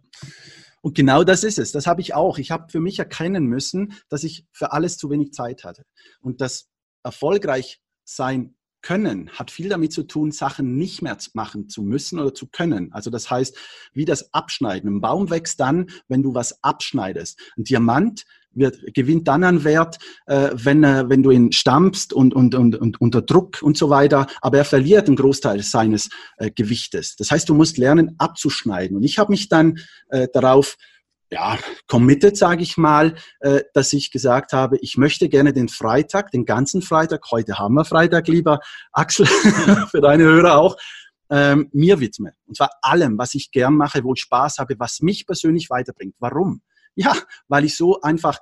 [0.82, 1.72] Und genau das ist es.
[1.72, 2.38] Das habe ich auch.
[2.38, 5.84] Ich habe für mich erkennen müssen, dass ich für alles zu wenig Zeit hatte.
[6.22, 6.70] Und das
[7.04, 12.34] erfolgreich sein können hat viel damit zu tun, Sachen nicht mehr machen zu müssen oder
[12.34, 12.94] zu können.
[12.94, 13.58] Also das heißt,
[13.94, 14.90] wie das Abschneiden.
[14.90, 17.38] Ein Baum wächst dann, wenn du was abschneidest.
[17.58, 22.34] Ein Diamant wird, gewinnt dann an Wert, äh, wenn, äh, wenn du ihn stampfst und,
[22.34, 26.50] und, und, und unter Druck und so weiter, aber er verliert einen Großteil seines äh,
[26.50, 27.18] Gewichtes.
[27.18, 28.96] Das heißt, du musst lernen abzuschneiden.
[28.96, 29.80] Und ich habe mich dann
[30.10, 30.78] äh, darauf
[31.30, 31.58] ja,
[31.88, 36.46] committed, sage ich mal, äh, dass ich gesagt habe, ich möchte gerne den Freitag, den
[36.46, 38.60] ganzen Freitag, heute haben wir Freitag, lieber
[38.92, 39.26] Axel,
[39.92, 40.78] für deine Hörer auch,
[41.30, 42.34] ähm, mir widme.
[42.46, 46.16] Und zwar allem, was ich gern mache, wo ich Spaß habe, was mich persönlich weiterbringt.
[46.20, 46.62] Warum?
[46.96, 47.16] Ja,
[47.48, 48.40] weil ich so einfach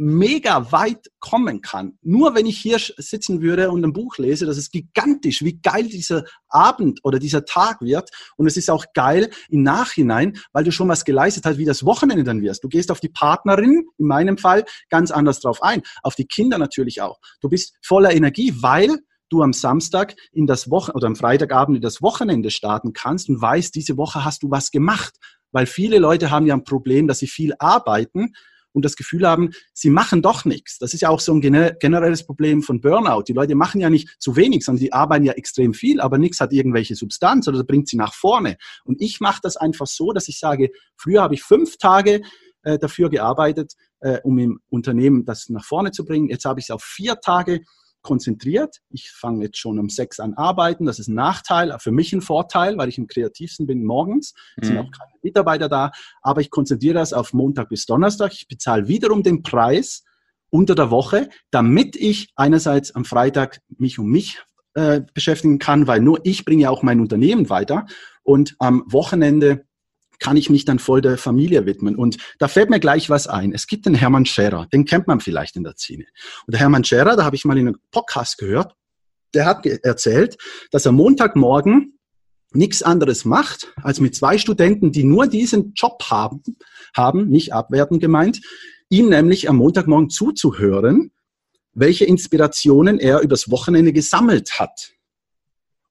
[0.00, 1.98] mega weit kommen kann.
[2.00, 5.88] Nur wenn ich hier sitzen würde und ein Buch lese, das ist gigantisch, wie geil
[5.88, 8.10] dieser Abend oder dieser Tag wird.
[8.36, 11.84] Und es ist auch geil im Nachhinein, weil du schon was geleistet hast, wie das
[11.84, 12.64] Wochenende dann wirst.
[12.64, 15.82] Du gehst auf die Partnerin, in meinem Fall, ganz anders drauf ein.
[16.02, 17.20] Auf die Kinder natürlich auch.
[17.42, 18.96] Du bist voller Energie, weil
[19.28, 23.42] du am Samstag in das Wochen oder am Freitagabend in das Wochenende starten kannst und
[23.42, 25.14] weißt, diese Woche hast du was gemacht.
[25.52, 28.32] Weil viele Leute haben ja ein Problem, dass sie viel arbeiten
[28.72, 30.78] und das Gefühl haben, sie machen doch nichts.
[30.78, 33.24] Das ist ja auch so ein generelles Problem von Burnout.
[33.28, 36.40] Die Leute machen ja nicht zu wenig, sondern die arbeiten ja extrem viel, aber nichts
[36.40, 38.56] hat irgendwelche Substanz oder bringt sie nach vorne.
[38.84, 42.22] Und ich mache das einfach so, dass ich sage, früher habe ich fünf Tage
[42.62, 46.28] äh, dafür gearbeitet, äh, um im Unternehmen das nach vorne zu bringen.
[46.28, 47.60] Jetzt habe ich es auf vier Tage
[48.02, 48.78] konzentriert.
[48.90, 50.86] Ich fange jetzt schon um sechs an arbeiten.
[50.86, 54.34] Das ist ein Nachteil, für mich ein Vorteil, weil ich am kreativsten bin morgens.
[54.56, 54.74] Es mhm.
[54.74, 55.90] sind auch keine Mitarbeiter da.
[56.22, 58.32] Aber ich konzentriere das auf Montag bis Donnerstag.
[58.32, 60.04] Ich bezahle wiederum den Preis
[60.50, 64.40] unter der Woche, damit ich einerseits am Freitag mich um mich
[64.74, 67.86] äh, beschäftigen kann, weil nur ich bringe ja auch mein Unternehmen weiter
[68.22, 69.64] und am Wochenende
[70.20, 71.96] kann ich mich dann voll der Familie widmen.
[71.96, 73.52] Und da fällt mir gleich was ein.
[73.52, 76.04] Es gibt den Hermann Scherer, den kennt man vielleicht in der Szene.
[76.46, 78.74] Und der Hermann Scherer, da habe ich mal in einem Podcast gehört,
[79.34, 80.36] der hat erzählt,
[80.70, 81.98] dass er Montagmorgen
[82.52, 86.42] nichts anderes macht, als mit zwei Studenten, die nur diesen Job haben,
[86.96, 88.40] haben, nicht abwertend gemeint,
[88.88, 91.12] ihm nämlich am Montagmorgen zuzuhören,
[91.72, 94.92] welche Inspirationen er übers Wochenende gesammelt hat.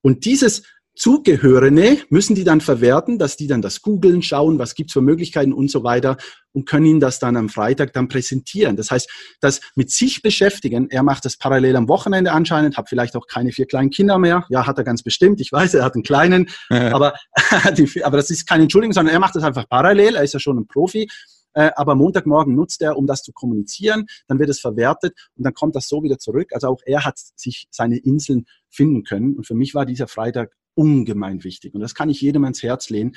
[0.01, 0.63] Und dieses
[0.99, 5.53] Zugehörige müssen die dann verwerten, dass die dann das googeln, schauen, was gibt's für Möglichkeiten
[5.53, 6.17] und so weiter
[6.51, 8.75] und können ihn das dann am Freitag dann präsentieren.
[8.75, 13.15] Das heißt, das mit sich beschäftigen, er macht das parallel am Wochenende anscheinend, hat vielleicht
[13.15, 14.45] auch keine vier kleinen Kinder mehr.
[14.49, 15.39] Ja, hat er ganz bestimmt.
[15.39, 17.13] Ich weiß, er hat einen kleinen, aber,
[18.03, 20.15] aber das ist keine Entschuldigung, sondern er macht das einfach parallel.
[20.15, 21.07] Er ist ja schon ein Profi
[21.53, 25.53] äh, aber Montagmorgen nutzt er, um das zu kommunizieren, dann wird es verwertet und dann
[25.53, 26.49] kommt das so wieder zurück.
[26.53, 30.53] Also auch er hat sich seine Inseln finden können und für mich war dieser Freitag
[30.79, 31.73] ungemein wichtig.
[31.75, 33.11] Und das kann ich jedem ans Herz legen.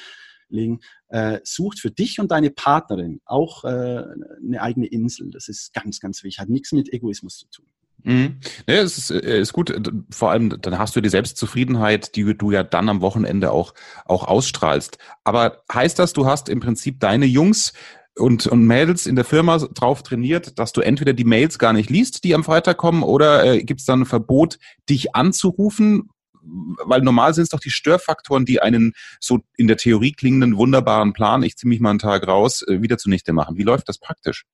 [0.48, 0.80] legen.
[1.08, 5.30] Äh, sucht für dich und deine Partnerin auch äh, eine eigene Insel.
[5.30, 6.40] Das ist ganz, ganz wichtig.
[6.40, 7.66] Hat nichts mit Egoismus zu tun.
[8.04, 8.40] Mhm.
[8.68, 9.72] Ja, es ist, äh, ist gut.
[10.10, 14.26] Vor allem, dann hast du die Selbstzufriedenheit, die du ja dann am Wochenende auch, auch
[14.26, 14.98] ausstrahlst.
[15.24, 17.72] Aber heißt das, du hast im Prinzip deine Jungs
[18.16, 21.90] und, und Mädels in der Firma drauf trainiert, dass du entweder die Mails gar nicht
[21.90, 24.58] liest, die am Freitag kommen, oder äh, gibt es dann ein Verbot,
[24.88, 26.10] dich anzurufen,
[26.42, 31.12] weil normal sind es doch die Störfaktoren, die einen so in der Theorie klingenden wunderbaren
[31.12, 33.56] Plan, ich ziehe mich mal einen Tag raus, äh, wieder zunichte machen.
[33.56, 34.44] Wie läuft das praktisch?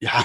[0.00, 0.24] Ja,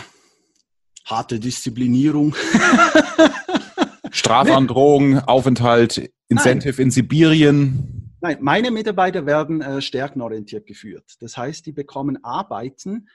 [1.06, 2.36] harte Disziplinierung.
[4.12, 6.84] Strafandrohung, Aufenthalt, Incentive Nein.
[6.86, 8.16] in Sibirien.
[8.22, 11.16] Nein, meine Mitarbeiter werden äh, stärkenorientiert geführt.
[11.20, 13.08] Das heißt, die bekommen Arbeiten,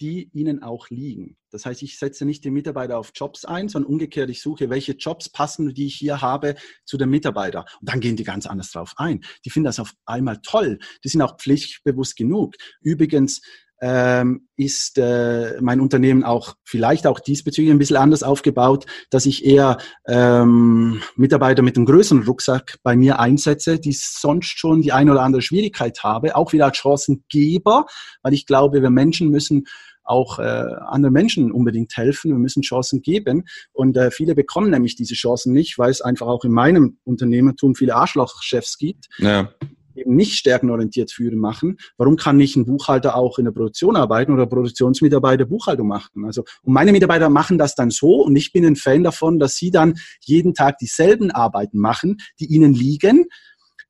[0.00, 1.36] die ihnen auch liegen.
[1.50, 4.92] Das heißt, ich setze nicht die Mitarbeiter auf Jobs ein, sondern umgekehrt, ich suche, welche
[4.92, 7.64] Jobs passen, die ich hier habe, zu den Mitarbeitern.
[7.80, 9.24] Und dann gehen die ganz anders drauf ein.
[9.44, 10.78] Die finden das auf einmal toll.
[11.04, 12.54] Die sind auch pflichtbewusst genug.
[12.80, 13.40] Übrigens,
[13.80, 19.44] ähm, ist äh, mein Unternehmen auch vielleicht auch diesbezüglich ein bisschen anders aufgebaut, dass ich
[19.44, 25.12] eher ähm, Mitarbeiter mit einem größeren Rucksack bei mir einsetze, die sonst schon die eine
[25.12, 27.86] oder andere Schwierigkeit habe, auch wieder als Chancengeber,
[28.22, 29.66] weil ich glaube, wir Menschen müssen
[30.04, 32.30] auch äh, anderen Menschen unbedingt helfen.
[32.30, 33.44] Wir müssen Chancen geben.
[33.72, 37.74] Und äh, viele bekommen nämlich diese Chancen nicht, weil es einfach auch in meinem Unternehmertum
[37.74, 39.08] viele Arschlochchefs gibt.
[39.18, 39.50] Ja
[39.96, 44.32] eben nicht stärkenorientiert führen machen, warum kann nicht ein Buchhalter auch in der Produktion arbeiten
[44.32, 46.24] oder Produktionsmitarbeiter Buchhaltung machen?
[46.24, 49.56] Also, und meine Mitarbeiter machen das dann so und ich bin ein Fan davon, dass
[49.56, 53.26] sie dann jeden Tag dieselben Arbeiten machen, die ihnen liegen.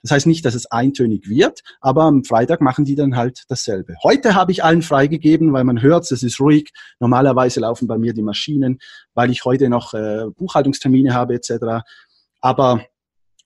[0.03, 3.95] Das heißt nicht, dass es eintönig wird, aber am Freitag machen die dann halt dasselbe.
[4.05, 6.71] Heute habe ich allen freigegeben, weil man hört, es ist ruhig.
[7.01, 8.79] Normalerweise laufen bei mir die Maschinen,
[9.15, 11.85] weil ich heute noch äh, Buchhaltungstermine habe etc.
[12.41, 12.85] Aber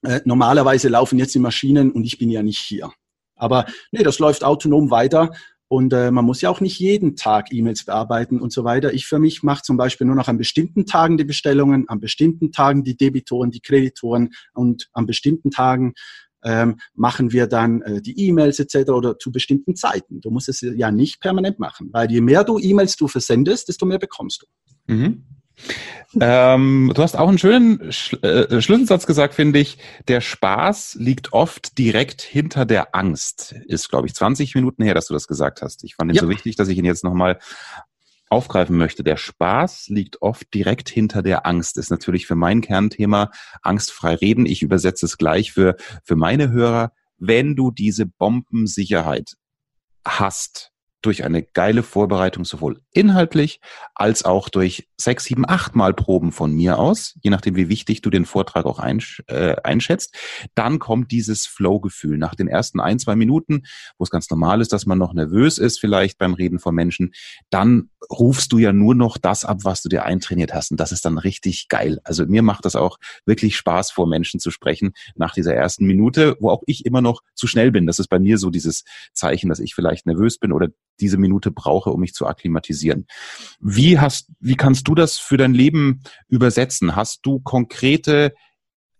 [0.03, 2.91] äh, normalerweise laufen jetzt die Maschinen und ich bin ja nicht hier.
[3.35, 5.31] Aber nee, das läuft autonom weiter
[5.67, 8.93] und äh, man muss ja auch nicht jeden Tag E-Mails bearbeiten und so weiter.
[8.93, 12.51] Ich für mich mache zum Beispiel nur noch an bestimmten Tagen die Bestellungen, an bestimmten
[12.51, 15.93] Tagen die Debitoren, die Kreditoren und an bestimmten Tagen
[16.43, 18.89] ähm, machen wir dann äh, die E-Mails etc.
[18.89, 20.21] oder zu bestimmten Zeiten.
[20.21, 23.85] Du musst es ja nicht permanent machen, weil je mehr du E-Mails du versendest, desto
[23.85, 24.93] mehr bekommst du.
[24.93, 25.23] Mhm.
[26.19, 29.77] Ähm, du hast auch einen schönen Sch äh, Schlüsselsatz gesagt, finde ich.
[30.07, 33.53] Der Spaß liegt oft direkt hinter der Angst.
[33.67, 35.83] Ist, glaube ich, 20 Minuten her, dass du das gesagt hast.
[35.83, 36.21] Ich fand ihn ja.
[36.21, 37.39] so wichtig, dass ich ihn jetzt nochmal
[38.29, 39.03] aufgreifen möchte.
[39.03, 41.77] Der Spaß liegt oft direkt hinter der Angst.
[41.77, 43.31] Ist natürlich für mein Kernthema
[43.61, 44.45] angstfrei reden.
[44.45, 46.93] Ich übersetze es gleich für, für meine Hörer.
[47.17, 49.35] Wenn du diese Bombensicherheit
[50.05, 50.70] hast,
[51.01, 53.59] durch eine geile Vorbereitung sowohl inhaltlich
[53.95, 58.01] als auch durch sechs, sieben, acht Mal Proben von mir aus, je nachdem, wie wichtig
[58.01, 60.15] du den Vortrag auch einsch äh, einschätzt.
[60.55, 63.63] Dann kommt dieses Flow-Gefühl nach den ersten ein, zwei Minuten,
[63.97, 67.13] wo es ganz normal ist, dass man noch nervös ist, vielleicht beim Reden von Menschen.
[67.49, 70.71] Dann rufst du ja nur noch das ab, was du dir eintrainiert hast.
[70.71, 71.99] Und das ist dann richtig geil.
[72.03, 76.35] Also mir macht das auch wirklich Spaß, vor Menschen zu sprechen nach dieser ersten Minute,
[76.39, 77.87] wo auch ich immer noch zu schnell bin.
[77.87, 78.83] Das ist bei mir so dieses
[79.13, 80.69] Zeichen, dass ich vielleicht nervös bin oder
[80.99, 83.07] diese Minute brauche, um mich zu akklimatisieren.
[83.59, 86.95] Wie hast, wie kannst du das für dein Leben übersetzen?
[86.95, 88.33] Hast du konkrete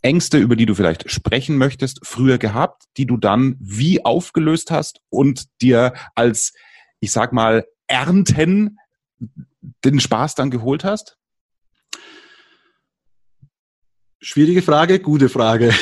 [0.02, 5.00] Ängste, über die du vielleicht sprechen möchtest, früher gehabt, die du dann wie aufgelöst hast
[5.10, 6.54] und dir als,
[7.00, 8.80] ich sag mal, Ernten
[9.84, 11.18] den Spaß dann geholt hast?
[14.20, 15.74] Schwierige Frage, gute Frage.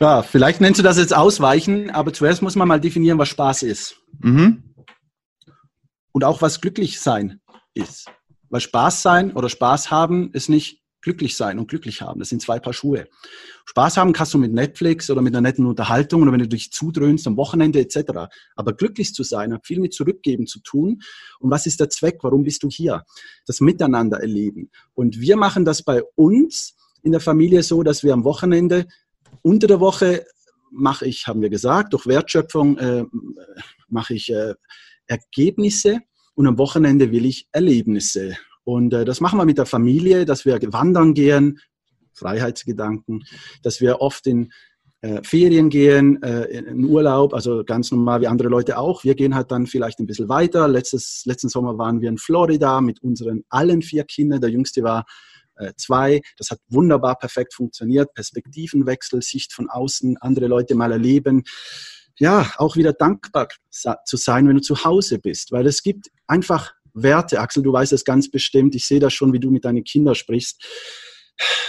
[0.00, 3.64] Ja, vielleicht nennst du das jetzt Ausweichen, aber zuerst muss man mal definieren, was Spaß
[3.64, 3.96] ist.
[4.20, 4.62] Mhm.
[6.12, 7.40] Und auch was glücklich sein
[7.74, 8.06] ist.
[8.48, 12.18] Weil Spaß sein oder Spaß haben ist nicht glücklich sein und glücklich haben.
[12.18, 13.06] Das sind zwei Paar Schuhe.
[13.66, 16.72] Spaß haben kannst du mit Netflix oder mit einer netten Unterhaltung oder wenn du dich
[16.72, 18.30] zudröhnst am Wochenende etc.
[18.56, 21.02] Aber glücklich zu sein hat viel mit Zurückgeben zu tun.
[21.40, 22.18] Und was ist der Zweck?
[22.22, 23.04] Warum bist du hier?
[23.46, 24.70] Das Miteinander erleben.
[24.94, 28.86] Und wir machen das bei uns in der Familie so, dass wir am Wochenende
[29.48, 30.26] unter der Woche
[30.70, 33.04] mache ich, haben wir gesagt, durch Wertschöpfung äh,
[33.88, 34.54] mache ich äh,
[35.06, 36.00] Ergebnisse
[36.34, 38.36] und am Wochenende will ich Erlebnisse.
[38.64, 41.58] Und äh, das machen wir mit der Familie, dass wir wandern gehen,
[42.12, 43.24] Freiheitsgedanken,
[43.62, 44.52] dass wir oft in
[45.00, 49.04] äh, Ferien gehen, äh, in Urlaub, also ganz normal wie andere Leute auch.
[49.04, 50.68] Wir gehen halt dann vielleicht ein bisschen weiter.
[50.68, 54.40] Letztes, letzten Sommer waren wir in Florida mit unseren allen vier Kindern.
[54.40, 55.06] Der jüngste war
[55.58, 56.20] äh, zwei.
[56.36, 58.14] Das hat wunderbar perfekt funktioniert.
[58.14, 61.44] Perspektivenwechsel, Sicht von außen, andere Leute mal erleben.
[62.18, 66.72] Ja, auch wieder dankbar zu sein, wenn du zu Hause bist, weil es gibt einfach
[66.92, 67.40] Werte.
[67.40, 68.74] Axel, du weißt es ganz bestimmt.
[68.74, 70.64] Ich sehe das schon, wie du mit deinen Kindern sprichst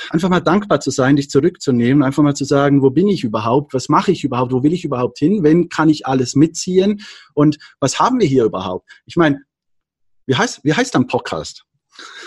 [0.09, 3.73] einfach mal dankbar zu sein, dich zurückzunehmen, einfach mal zu sagen, wo bin ich überhaupt,
[3.73, 7.01] was mache ich überhaupt, wo will ich überhaupt hin, wenn kann ich alles mitziehen
[7.33, 8.89] und was haben wir hier überhaupt?
[9.05, 9.41] Ich meine,
[10.25, 11.65] wie heißt, wie heißt dein Podcast?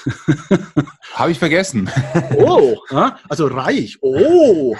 [1.14, 1.90] Habe ich vergessen.
[2.36, 2.76] Oh,
[3.28, 3.98] also reich.
[4.00, 4.74] Oh,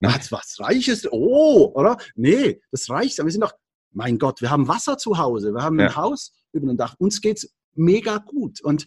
[0.00, 1.08] was, was Reiches?
[1.10, 1.96] Oh, oder?
[2.14, 3.18] Nee, das reicht.
[3.18, 3.54] Wir sind doch,
[3.92, 5.86] mein Gott, wir haben Wasser zu Hause, wir haben ja.
[5.86, 6.94] ein Haus über dem Dach.
[6.98, 8.60] Uns geht's mega gut.
[8.62, 8.86] Und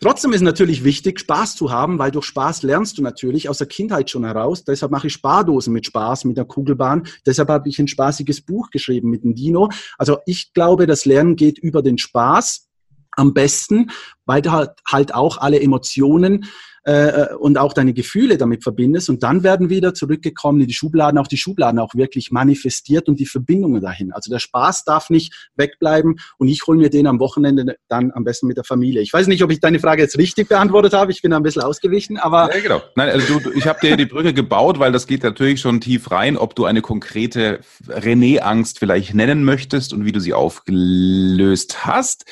[0.00, 3.68] Trotzdem ist natürlich wichtig, Spaß zu haben, weil durch Spaß lernst du natürlich aus der
[3.68, 4.62] Kindheit schon heraus.
[4.62, 7.06] Deshalb mache ich Spardosen mit Spaß, mit der Kugelbahn.
[7.24, 9.70] Deshalb habe ich ein spaßiges Buch geschrieben mit dem Dino.
[9.96, 12.68] Also ich glaube, das Lernen geht über den Spaß
[13.16, 13.90] am besten,
[14.26, 16.46] weil du halt, halt auch alle Emotionen
[16.84, 21.18] äh, und auch deine Gefühle damit verbindest und dann werden wieder zurückgekommen in die Schubladen,
[21.18, 24.12] auch die Schubladen auch wirklich manifestiert und die Verbindungen dahin.
[24.12, 28.24] Also der Spaß darf nicht wegbleiben und ich hole mir den am Wochenende dann am
[28.24, 29.00] besten mit der Familie.
[29.00, 31.62] Ich weiß nicht, ob ich deine Frage jetzt richtig beantwortet habe, ich bin ein bisschen
[31.62, 32.54] ausgewichen, aber...
[32.54, 32.82] Ja, genau.
[32.96, 36.10] Nein, also du, ich habe dir die Brücke gebaut, weil das geht natürlich schon tief
[36.10, 42.24] rein, ob du eine konkrete René-Angst vielleicht nennen möchtest und wie du sie aufgelöst hast.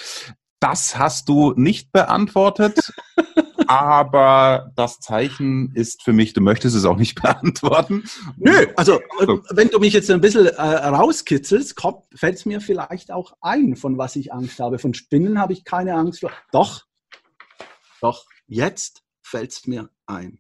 [0.63, 2.93] Das hast du nicht beantwortet,
[3.67, 8.05] aber das Zeichen ist für mich, du möchtest es auch nicht beantworten.
[8.37, 9.43] Nö, also so.
[9.51, 11.75] wenn du mich jetzt ein bisschen äh, rauskitzelst,
[12.15, 14.79] fällt es mir vielleicht auch ein, von was ich Angst habe.
[14.79, 16.25] Von Spinnen habe ich keine Angst.
[16.53, 16.85] Doch,
[18.01, 20.39] doch, jetzt fällt es mir ein.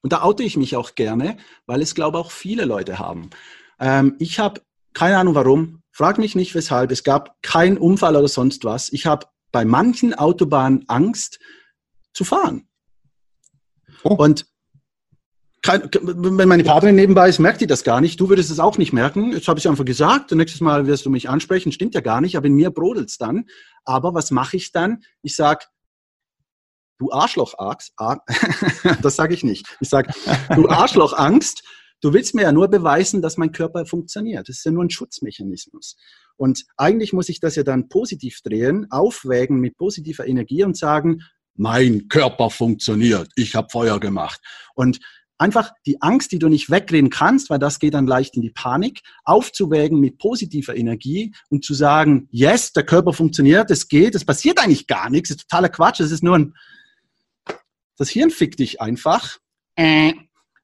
[0.00, 3.28] Und da oute ich mich auch gerne, weil es, glaube ich, auch viele Leute haben.
[3.78, 4.62] Ähm, ich habe
[4.94, 6.92] keine Ahnung warum, Frag mich nicht weshalb.
[6.92, 8.90] Es gab keinen Unfall oder sonst was.
[8.90, 11.40] Ich habe bei manchen Autobahnen Angst
[12.14, 12.68] zu fahren.
[14.02, 14.14] Oh.
[14.14, 14.46] Und
[15.62, 18.18] kein, wenn meine Partnerin nebenbei ist, merkt die das gar nicht.
[18.18, 19.32] Du würdest es auch nicht merken.
[19.32, 21.70] Jetzt habe ich einfach gesagt, und nächstes Mal wirst du mich ansprechen.
[21.70, 23.44] Stimmt ja gar nicht, aber in mir brodelt es dann.
[23.84, 25.02] Aber was mache ich dann?
[25.20, 25.66] Ich sage,
[26.98, 27.92] du Arschloch, Angst.
[29.02, 29.66] das sage ich nicht.
[29.80, 30.14] Ich sage,
[30.54, 31.62] du Arschloch, Angst.
[32.00, 34.48] Du willst mir ja nur beweisen, dass mein Körper funktioniert.
[34.48, 35.96] Das ist ja nur ein Schutzmechanismus.
[36.36, 41.22] Und eigentlich muss ich das ja dann positiv drehen, aufwägen mit positiver Energie und sagen,
[41.54, 44.40] mein Körper funktioniert, ich habe Feuer gemacht.
[44.74, 45.00] Und
[45.40, 48.50] einfach die Angst, die du nicht wegreden kannst, weil das geht dann leicht in die
[48.50, 54.24] Panik, aufzuwägen mit positiver Energie und zu sagen, yes, der Körper funktioniert, es geht, es
[54.24, 56.54] passiert eigentlich gar nichts, es ist totaler Quatsch, es ist nur ein,
[57.96, 59.38] das Hirn fickt dich einfach.
[59.76, 60.12] Äh.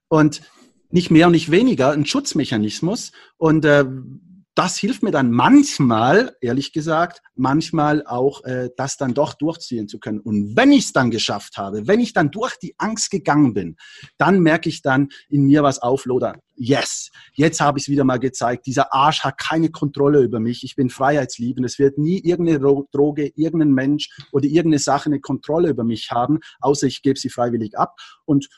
[0.09, 0.43] Und
[0.91, 3.13] nicht mehr und nicht weniger, ein Schutzmechanismus.
[3.37, 3.85] Und äh,
[4.57, 9.99] das hilft mir dann manchmal, ehrlich gesagt, manchmal auch, äh, das dann doch durchziehen zu
[9.99, 10.19] können.
[10.19, 13.77] Und wenn ich es dann geschafft habe, wenn ich dann durch die Angst gegangen bin,
[14.17, 16.41] dann merke ich dann in mir was auflodern.
[16.55, 18.65] Yes, jetzt habe ich es wieder mal gezeigt.
[18.65, 20.65] Dieser Arsch hat keine Kontrolle über mich.
[20.65, 21.67] Ich bin freiheitsliebend.
[21.67, 22.61] Es wird nie irgendeine
[22.91, 27.29] Droge, irgendein Mensch oder irgendeine Sache eine Kontrolle über mich haben, außer ich gebe sie
[27.29, 27.97] freiwillig ab.
[28.25, 28.49] Und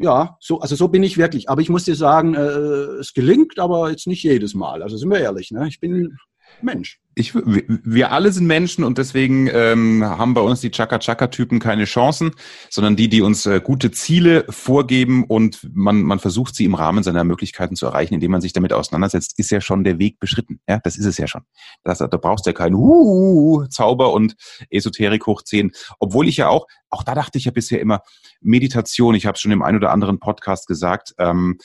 [0.00, 1.50] ja, so, also so bin ich wirklich.
[1.50, 4.82] Aber ich muss dir sagen, äh, es gelingt, aber jetzt nicht jedes Mal.
[4.82, 5.68] Also sind wir ehrlich, ne?
[5.68, 6.16] Ich bin
[6.62, 7.00] Mensch.
[7.14, 12.30] Ich, wir alle sind Menschen und deswegen ähm, haben bei uns die Chaka-Chaka-Typen keine Chancen,
[12.70, 17.02] sondern die, die uns äh, gute Ziele vorgeben und man, man versucht, sie im Rahmen
[17.02, 20.60] seiner Möglichkeiten zu erreichen, indem man sich damit auseinandersetzt, ist ja schon der Weg beschritten.
[20.68, 21.42] Ja, das ist es ja schon.
[21.84, 24.36] Das, da brauchst du ja keinen uh, Zauber und
[24.70, 25.72] Esoterik hochziehen.
[25.98, 28.02] Obwohl ich ja auch, auch da dachte ich ja bisher immer,
[28.40, 31.58] Meditation, ich habe es schon im ein oder anderen Podcast gesagt, ähm,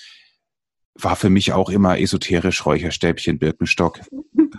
[0.95, 3.99] war für mich auch immer esoterisch, Räucherstäbchen, Birkenstock.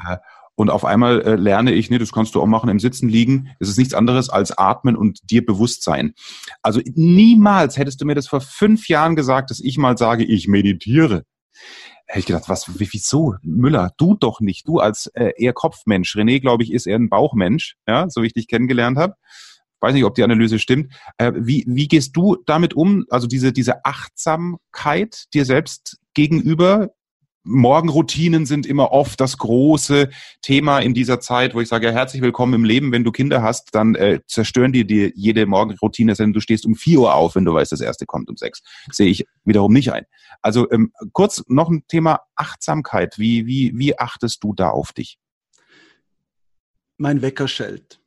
[0.08, 0.18] Äh,
[0.54, 3.50] und auf einmal äh, lerne ich, nee, das kannst du auch machen im Sitzen liegen.
[3.60, 6.14] Es ist nichts anderes als atmen und dir bewusst sein.
[6.62, 10.48] Also niemals hättest du mir das vor fünf Jahren gesagt, dass ich mal sage, ich
[10.48, 11.24] meditiere.
[12.06, 13.34] Hätte ich gedacht, was, wieso?
[13.42, 14.66] Müller, du doch nicht.
[14.66, 16.16] Du als äh, eher Kopfmensch.
[16.16, 19.14] René, glaube ich, ist eher ein Bauchmensch, ja, so wie ich dich kennengelernt habe.
[19.80, 20.92] Weiß nicht, ob die Analyse stimmt.
[21.18, 23.04] Äh, wie, wie gehst du damit um?
[23.10, 26.90] Also diese, diese Achtsamkeit dir selbst gegenüber.
[27.48, 30.10] Morgenroutinen sind immer oft das große
[30.42, 32.90] Thema in dieser Zeit, wo ich sage, herzlich willkommen im Leben.
[32.90, 36.74] Wenn du Kinder hast, dann äh, zerstören die dir jede Morgenroutine, denn du stehst um
[36.74, 38.62] vier Uhr auf, wenn du weißt, das erste kommt um sechs.
[38.90, 40.06] Sehe ich wiederum nicht ein.
[40.42, 43.16] Also ähm, kurz noch ein Thema Achtsamkeit.
[43.18, 45.18] Wie, wie, wie achtest du da auf dich?
[46.98, 48.00] Mein Wecker schellt.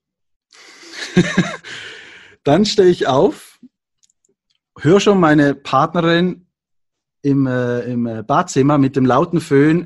[2.43, 3.59] dann stehe ich auf,
[4.77, 6.47] höre schon meine Partnerin
[7.21, 9.85] im, äh, im äh, Badzimmer mit dem lauten Föhn.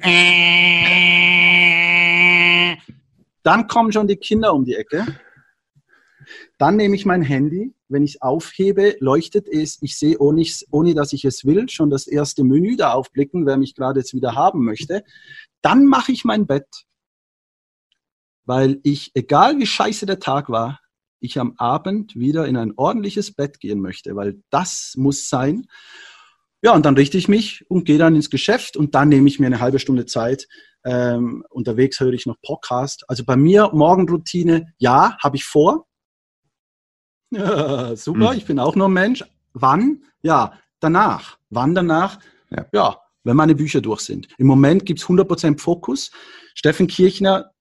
[3.43, 5.05] Dann kommen schon die Kinder um die Ecke.
[6.57, 7.73] Dann nehme ich mein Handy.
[7.89, 9.79] Wenn ich es aufhebe, leuchtet es.
[9.81, 13.57] Ich sehe, ohne, ohne dass ich es will, schon das erste Menü da aufblicken, wer
[13.57, 15.03] mich gerade jetzt wieder haben möchte.
[15.61, 16.85] Dann mache ich mein Bett.
[18.45, 20.79] Weil ich, egal wie scheiße der Tag war,
[21.23, 25.67] ich am Abend wieder in ein ordentliches Bett gehen möchte, weil das muss sein.
[26.61, 29.39] Ja, und dann richte ich mich und gehe dann ins Geschäft und dann nehme ich
[29.39, 30.47] mir eine halbe Stunde Zeit.
[30.85, 33.03] Ähm, unterwegs höre ich noch Podcast.
[33.07, 35.87] Also bei mir Morgenroutine, ja, habe ich vor.
[37.35, 38.37] Ja, super, mhm.
[38.37, 39.23] ich bin auch nur ein Mensch.
[39.53, 40.03] Wann?
[40.21, 41.39] Ja, danach.
[41.49, 42.19] Wann danach?
[42.51, 44.27] Ja, ja wenn meine Bücher durch sind.
[44.37, 46.11] Im Moment gibt es 100% Fokus.
[46.55, 47.51] Steffen Kirchner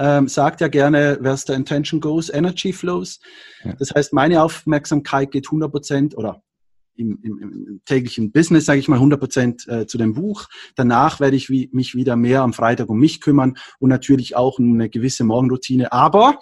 [0.00, 3.20] ähm, sagt ja gerne, where's the intention goes, energy flows.
[3.62, 3.74] Ja.
[3.78, 6.42] Das heißt, meine Aufmerksamkeit geht 100% oder
[6.96, 10.48] im, im, im täglichen Business, sage ich mal, 100 Prozent äh, zu dem Buch.
[10.74, 14.58] Danach werde ich wie, mich wieder mehr am Freitag um mich kümmern und natürlich auch
[14.58, 15.92] eine gewisse Morgenroutine.
[15.92, 16.40] Aber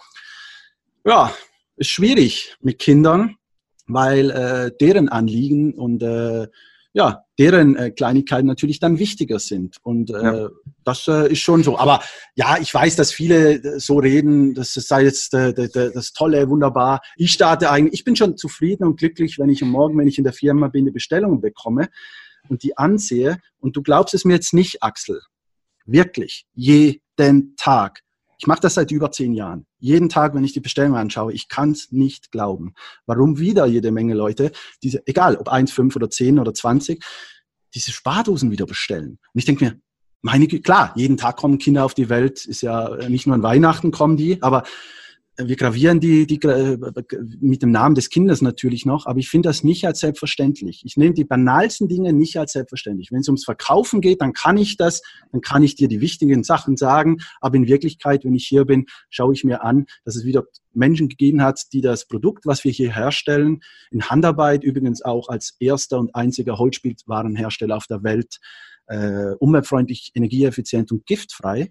[1.04, 1.32] ja,
[1.76, 3.36] ist schwierig mit Kindern,
[3.86, 6.46] weil äh, deren Anliegen und äh,
[6.98, 9.76] ja, deren äh, Kleinigkeiten natürlich dann wichtiger sind.
[9.84, 10.48] Und äh, ja.
[10.82, 11.78] das äh, ist schon so.
[11.78, 12.02] Aber
[12.34, 17.00] ja, ich weiß, dass viele äh, so reden, das sei jetzt äh, das Tolle, wunderbar.
[17.16, 20.18] Ich starte eigentlich, ich bin schon zufrieden und glücklich, wenn ich am Morgen, wenn ich
[20.18, 21.88] in der Firma bin, eine Bestellung bekomme
[22.48, 23.38] und die ansehe.
[23.60, 25.20] Und du glaubst es mir jetzt nicht, Axel.
[25.86, 26.46] Wirklich.
[26.52, 28.00] Jeden Tag.
[28.38, 29.66] Ich mache das seit über zehn Jahren.
[29.80, 32.72] Jeden Tag, wenn ich die Bestellung anschaue, ich kann es nicht glauben.
[33.04, 37.04] Warum wieder jede Menge Leute, diese, egal ob eins, fünf oder zehn oder zwanzig,
[37.74, 39.18] diese Spardosen wieder bestellen.
[39.34, 39.80] Und ich denke mir,
[40.22, 43.90] meine, klar, jeden Tag kommen Kinder auf die Welt, ist ja nicht nur an Weihnachten
[43.90, 44.62] kommen die, aber
[45.40, 46.40] wir gravieren die, die
[47.40, 50.82] mit dem Namen des Kindes natürlich noch, aber ich finde das nicht als selbstverständlich.
[50.84, 53.12] Ich nehme die banalsten Dinge nicht als selbstverständlich.
[53.12, 56.42] Wenn es ums Verkaufen geht, dann kann ich das, dann kann ich dir die wichtigen
[56.42, 60.24] Sachen sagen, aber in Wirklichkeit, wenn ich hier bin, schaue ich mir an, dass es
[60.24, 63.60] wieder Menschen gegeben hat, die das Produkt, was wir hier herstellen,
[63.92, 68.38] in Handarbeit übrigens auch als erster und einziger Holzspielwarenhersteller auf der Welt,
[68.86, 71.70] äh, umweltfreundlich, energieeffizient und giftfrei,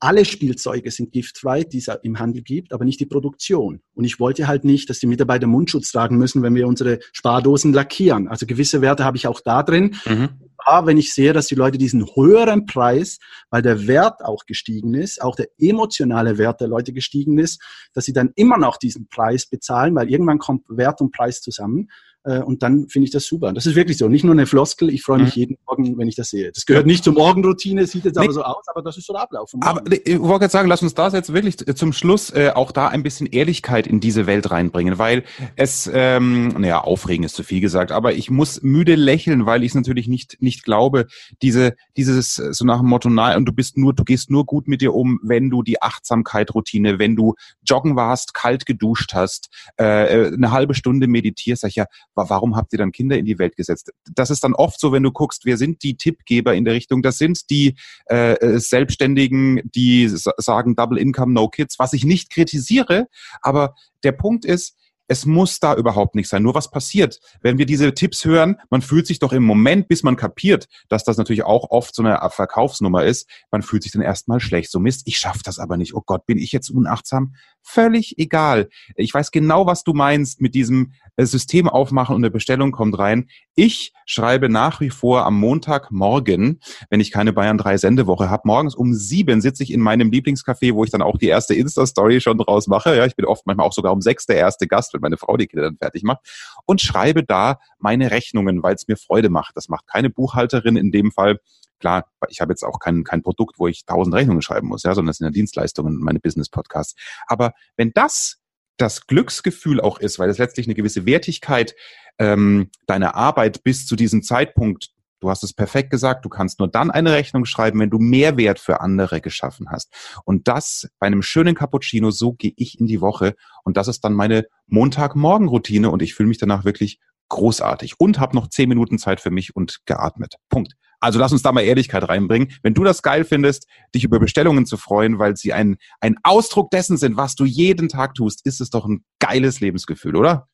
[0.00, 3.80] alle Spielzeuge sind giftfrei, die es im Handel gibt, aber nicht die Produktion.
[3.94, 7.72] Und ich wollte halt nicht, dass die Mitarbeiter Mundschutz tragen müssen, wenn wir unsere Spardosen
[7.72, 8.26] lackieren.
[8.28, 9.94] Also gewisse Werte habe ich auch da drin.
[10.06, 10.30] Mhm.
[10.60, 13.18] wunderbar, wenn ich sehe, dass die Leute diesen höheren Preis,
[13.50, 17.60] weil der Wert auch gestiegen ist, auch der emotionale Wert der Leute gestiegen ist,
[17.92, 21.88] dass sie dann immer noch diesen Preis bezahlen, weil irgendwann kommt Wert und Preis zusammen.
[22.24, 23.52] Äh, und dann finde ich das super.
[23.52, 24.08] Das ist wirklich so.
[24.08, 24.90] Nicht nur eine Floskel.
[24.90, 25.40] Ich freue mich mhm.
[25.40, 26.52] jeden Morgen, wenn ich das sehe.
[26.52, 28.24] Das gehört nicht zur Morgenroutine, sieht jetzt nee.
[28.24, 29.50] aber so aus, aber das ist so der Ablauf.
[29.60, 32.88] Aber ich wollte jetzt sagen, lass uns das jetzt wirklich zum Schluss äh, auch da
[32.88, 35.24] ein bisschen Ehrlichkeit in diese Welt reinbringen, weil
[35.56, 39.70] es, ähm, naja, aufregen ist zu viel gesagt, aber ich muss müde lächeln, weil ich
[39.70, 41.06] es natürlich nicht, nicht glaube,
[41.42, 44.68] diese, dieses, so nach dem Motto, nein, und du bist nur, du gehst nur gut
[44.68, 47.34] mit dir um, wenn du die Achtsamkeit-Routine, wenn du
[47.66, 49.48] joggen warst, kalt geduscht hast,
[49.78, 53.24] äh, äh eine halbe Stunde meditierst, sag ich ja, warum habt ihr dann Kinder in
[53.24, 53.90] die Welt gesetzt?
[54.12, 57.02] Das ist dann oft so, wenn du guckst, wer sind die Tippgeber in der Richtung?
[57.02, 62.30] Das sind die äh, äh Selbstständigen, die sagen Double Income, No Kids, was ich nicht
[62.30, 63.06] kritisiere.
[63.42, 64.76] Aber der Punkt ist,
[65.10, 66.44] es muss da überhaupt nicht sein.
[66.44, 70.04] Nur was passiert, wenn wir diese Tipps hören, man fühlt sich doch im Moment, bis
[70.04, 74.02] man kapiert, dass das natürlich auch oft so eine Verkaufsnummer ist, man fühlt sich dann
[74.02, 74.70] erstmal schlecht.
[74.70, 75.94] So Mist, ich schaffe das aber nicht.
[75.96, 77.34] Oh Gott, bin ich jetzt unachtsam?
[77.60, 78.68] Völlig egal.
[78.94, 82.96] Ich weiß genau, was du meinst mit diesem äh, System aufmachen und eine Bestellung kommt
[82.96, 83.28] rein.
[83.62, 88.74] Ich schreibe nach wie vor am Montagmorgen, wenn ich keine Bayern 3 Sendewoche habe, morgens
[88.74, 92.38] um sieben sitze ich in meinem Lieblingscafé, wo ich dann auch die erste Insta-Story schon
[92.38, 92.96] draus mache.
[92.96, 95.36] Ja, ich bin oft manchmal auch sogar um sechs der erste Gast, wenn meine Frau
[95.36, 96.20] die Kinder dann fertig macht
[96.64, 99.54] und schreibe da meine Rechnungen, weil es mir Freude macht.
[99.58, 101.38] Das macht keine Buchhalterin in dem Fall.
[101.80, 104.94] Klar, ich habe jetzt auch kein, kein Produkt, wo ich tausend Rechnungen schreiben muss, ja,
[104.94, 106.94] sondern das sind ja Dienstleistungen, meine Business-Podcasts.
[107.26, 108.40] Aber wenn das
[108.80, 111.74] das Glücksgefühl auch ist, weil es letztlich eine gewisse Wertigkeit
[112.20, 114.90] ähm, deiner Arbeit bis zu diesem Zeitpunkt
[115.20, 118.58] Du hast es perfekt gesagt, du kannst nur dann eine Rechnung schreiben, wenn du Mehrwert
[118.58, 119.92] für andere geschaffen hast.
[120.24, 123.34] Und das bei einem schönen Cappuccino, so gehe ich in die Woche.
[123.62, 128.34] Und das ist dann meine Montagmorgen-Routine und ich fühle mich danach wirklich großartig und habe
[128.34, 130.36] noch zehn Minuten Zeit für mich und geatmet.
[130.48, 130.74] Punkt.
[131.00, 132.52] Also lass uns da mal Ehrlichkeit reinbringen.
[132.62, 136.70] Wenn du das geil findest, dich über Bestellungen zu freuen, weil sie ein, ein Ausdruck
[136.70, 140.49] dessen sind, was du jeden Tag tust, ist es doch ein geiles Lebensgefühl, oder?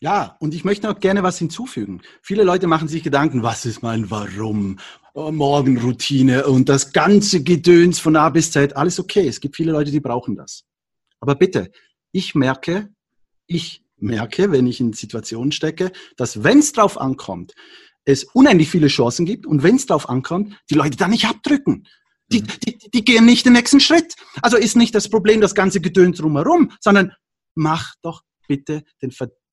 [0.00, 2.02] Ja, und ich möchte auch gerne was hinzufügen.
[2.22, 4.78] Viele Leute machen sich Gedanken, was ist mein Warum?
[5.14, 9.26] Oh, Morgenroutine und das ganze Gedöns von A bis Z, alles okay.
[9.26, 10.64] Es gibt viele Leute, die brauchen das.
[11.20, 11.70] Aber bitte,
[12.12, 12.90] ich merke,
[13.46, 17.54] ich merke, wenn ich in Situationen stecke, dass wenn es drauf ankommt,
[18.04, 21.88] es unendlich viele Chancen gibt und wenn es drauf ankommt, die Leute dann nicht abdrücken.
[22.30, 22.46] Die, mhm.
[22.66, 24.14] die, die gehen nicht den nächsten Schritt.
[24.42, 27.12] Also ist nicht das Problem das ganze Gedöns drumherum, sondern
[27.54, 29.45] mach doch bitte den verdammten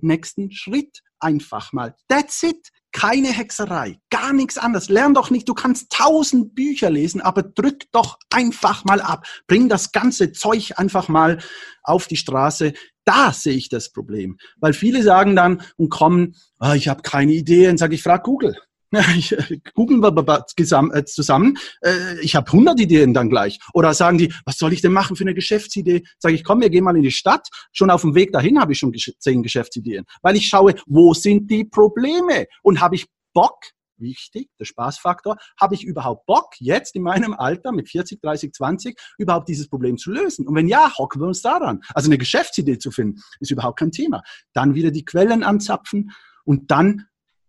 [0.00, 1.94] nächsten Schritt einfach mal.
[2.08, 2.68] That's it.
[2.90, 4.88] Keine Hexerei, gar nichts anderes.
[4.88, 9.26] Lern doch nicht, du kannst tausend Bücher lesen, aber drück doch einfach mal ab.
[9.46, 11.38] Bring das ganze Zeug einfach mal
[11.82, 12.72] auf die Straße.
[13.04, 14.38] Da sehe ich das Problem.
[14.58, 18.24] Weil viele sagen dann und kommen, oh, ich habe keine Idee, und sage ich, frag
[18.24, 18.56] Google.
[19.16, 21.58] Ich, äh, googeln wir äh, zusammen.
[21.82, 23.58] Äh, ich habe 100 Ideen dann gleich.
[23.74, 26.04] Oder sagen die, was soll ich denn machen für eine Geschäftsidee?
[26.18, 27.48] Sage ich, komm, wir gehen mal in die Stadt.
[27.72, 30.04] Schon auf dem Weg dahin habe ich schon zehn Geschäftsideen.
[30.22, 32.46] Weil ich schaue, wo sind die Probleme?
[32.62, 33.58] Und habe ich Bock,
[33.98, 38.98] wichtig, der Spaßfaktor, habe ich überhaupt Bock, jetzt in meinem Alter mit 40, 30, 20,
[39.18, 40.46] überhaupt dieses Problem zu lösen?
[40.46, 41.82] Und wenn ja, hocken wir uns daran.
[41.94, 44.22] Also eine Geschäftsidee zu finden, ist überhaupt kein Thema.
[44.52, 46.12] Dann wieder die Quellen anzapfen
[46.44, 47.06] und dann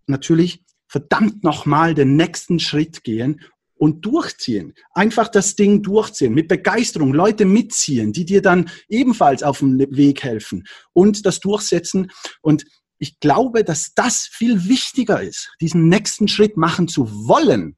[0.08, 3.42] natürlich verdammt nochmal den nächsten Schritt gehen
[3.76, 4.74] und durchziehen.
[4.92, 10.24] Einfach das Ding durchziehen, mit Begeisterung, Leute mitziehen, die dir dann ebenfalls auf dem Weg
[10.24, 12.12] helfen und das durchsetzen.
[12.42, 12.66] Und
[12.98, 17.78] ich glaube, dass das viel wichtiger ist, diesen nächsten Schritt machen zu wollen,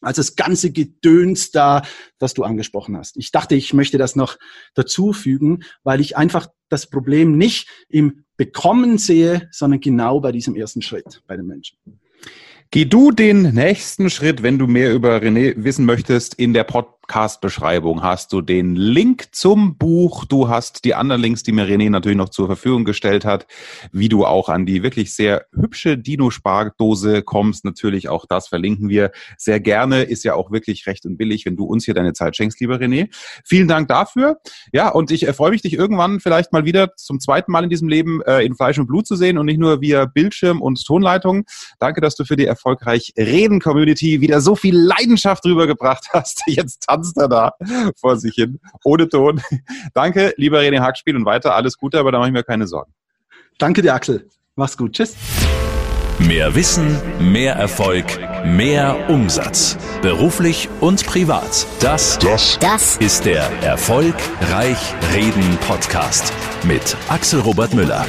[0.00, 1.82] als das ganze Gedöns da,
[2.18, 3.16] das du angesprochen hast.
[3.16, 4.38] Ich dachte, ich möchte das noch
[4.74, 10.56] dazu fügen, weil ich einfach das Problem nicht im Bekommen sehe, sondern genau bei diesem
[10.56, 11.76] ersten Schritt bei den Menschen.
[12.74, 17.01] Geh du den nächsten Schritt, wenn du mehr über René wissen möchtest, in der Podcast
[17.12, 20.24] Podcast-Beschreibung hast du den Link zum Buch.
[20.24, 23.46] Du hast die anderen Links, die mir René natürlich noch zur Verfügung gestellt hat,
[23.92, 27.66] wie du auch an die wirklich sehr hübsche Dino-Spardose kommst.
[27.66, 30.04] Natürlich auch das verlinken wir sehr gerne.
[30.04, 32.76] Ist ja auch wirklich recht und billig, wenn du uns hier deine Zeit schenkst, lieber
[32.76, 33.10] René.
[33.44, 34.38] Vielen Dank dafür.
[34.72, 37.88] Ja, und ich freue mich, dich irgendwann vielleicht mal wieder zum zweiten Mal in diesem
[37.88, 41.44] Leben äh, in Fleisch und Blut zu sehen und nicht nur via Bildschirm und Tonleitung.
[41.78, 46.42] Danke, dass du für die erfolgreich Reden-Community wieder so viel Leidenschaft rübergebracht hast.
[46.46, 47.52] Jetzt tanzt er da
[48.00, 49.40] vor sich hin, ohne Ton.
[49.94, 52.92] Danke, lieber René Hackspiel und weiter alles Gute, aber da mache ich mir keine Sorgen.
[53.58, 54.28] Danke dir, Axel.
[54.54, 54.92] Mach's gut.
[54.92, 55.16] Tschüss.
[56.18, 58.04] Mehr Wissen, mehr Erfolg,
[58.44, 59.76] mehr Umsatz.
[60.02, 61.66] Beruflich und privat.
[61.80, 64.78] Das, das, das ist der Erfolgreich
[65.14, 66.32] Reden Podcast
[66.64, 68.06] mit Axel Robert Müller.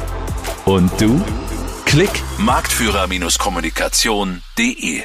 [0.65, 1.23] Und du?
[1.85, 5.05] Klick marktführer-kommunikation.de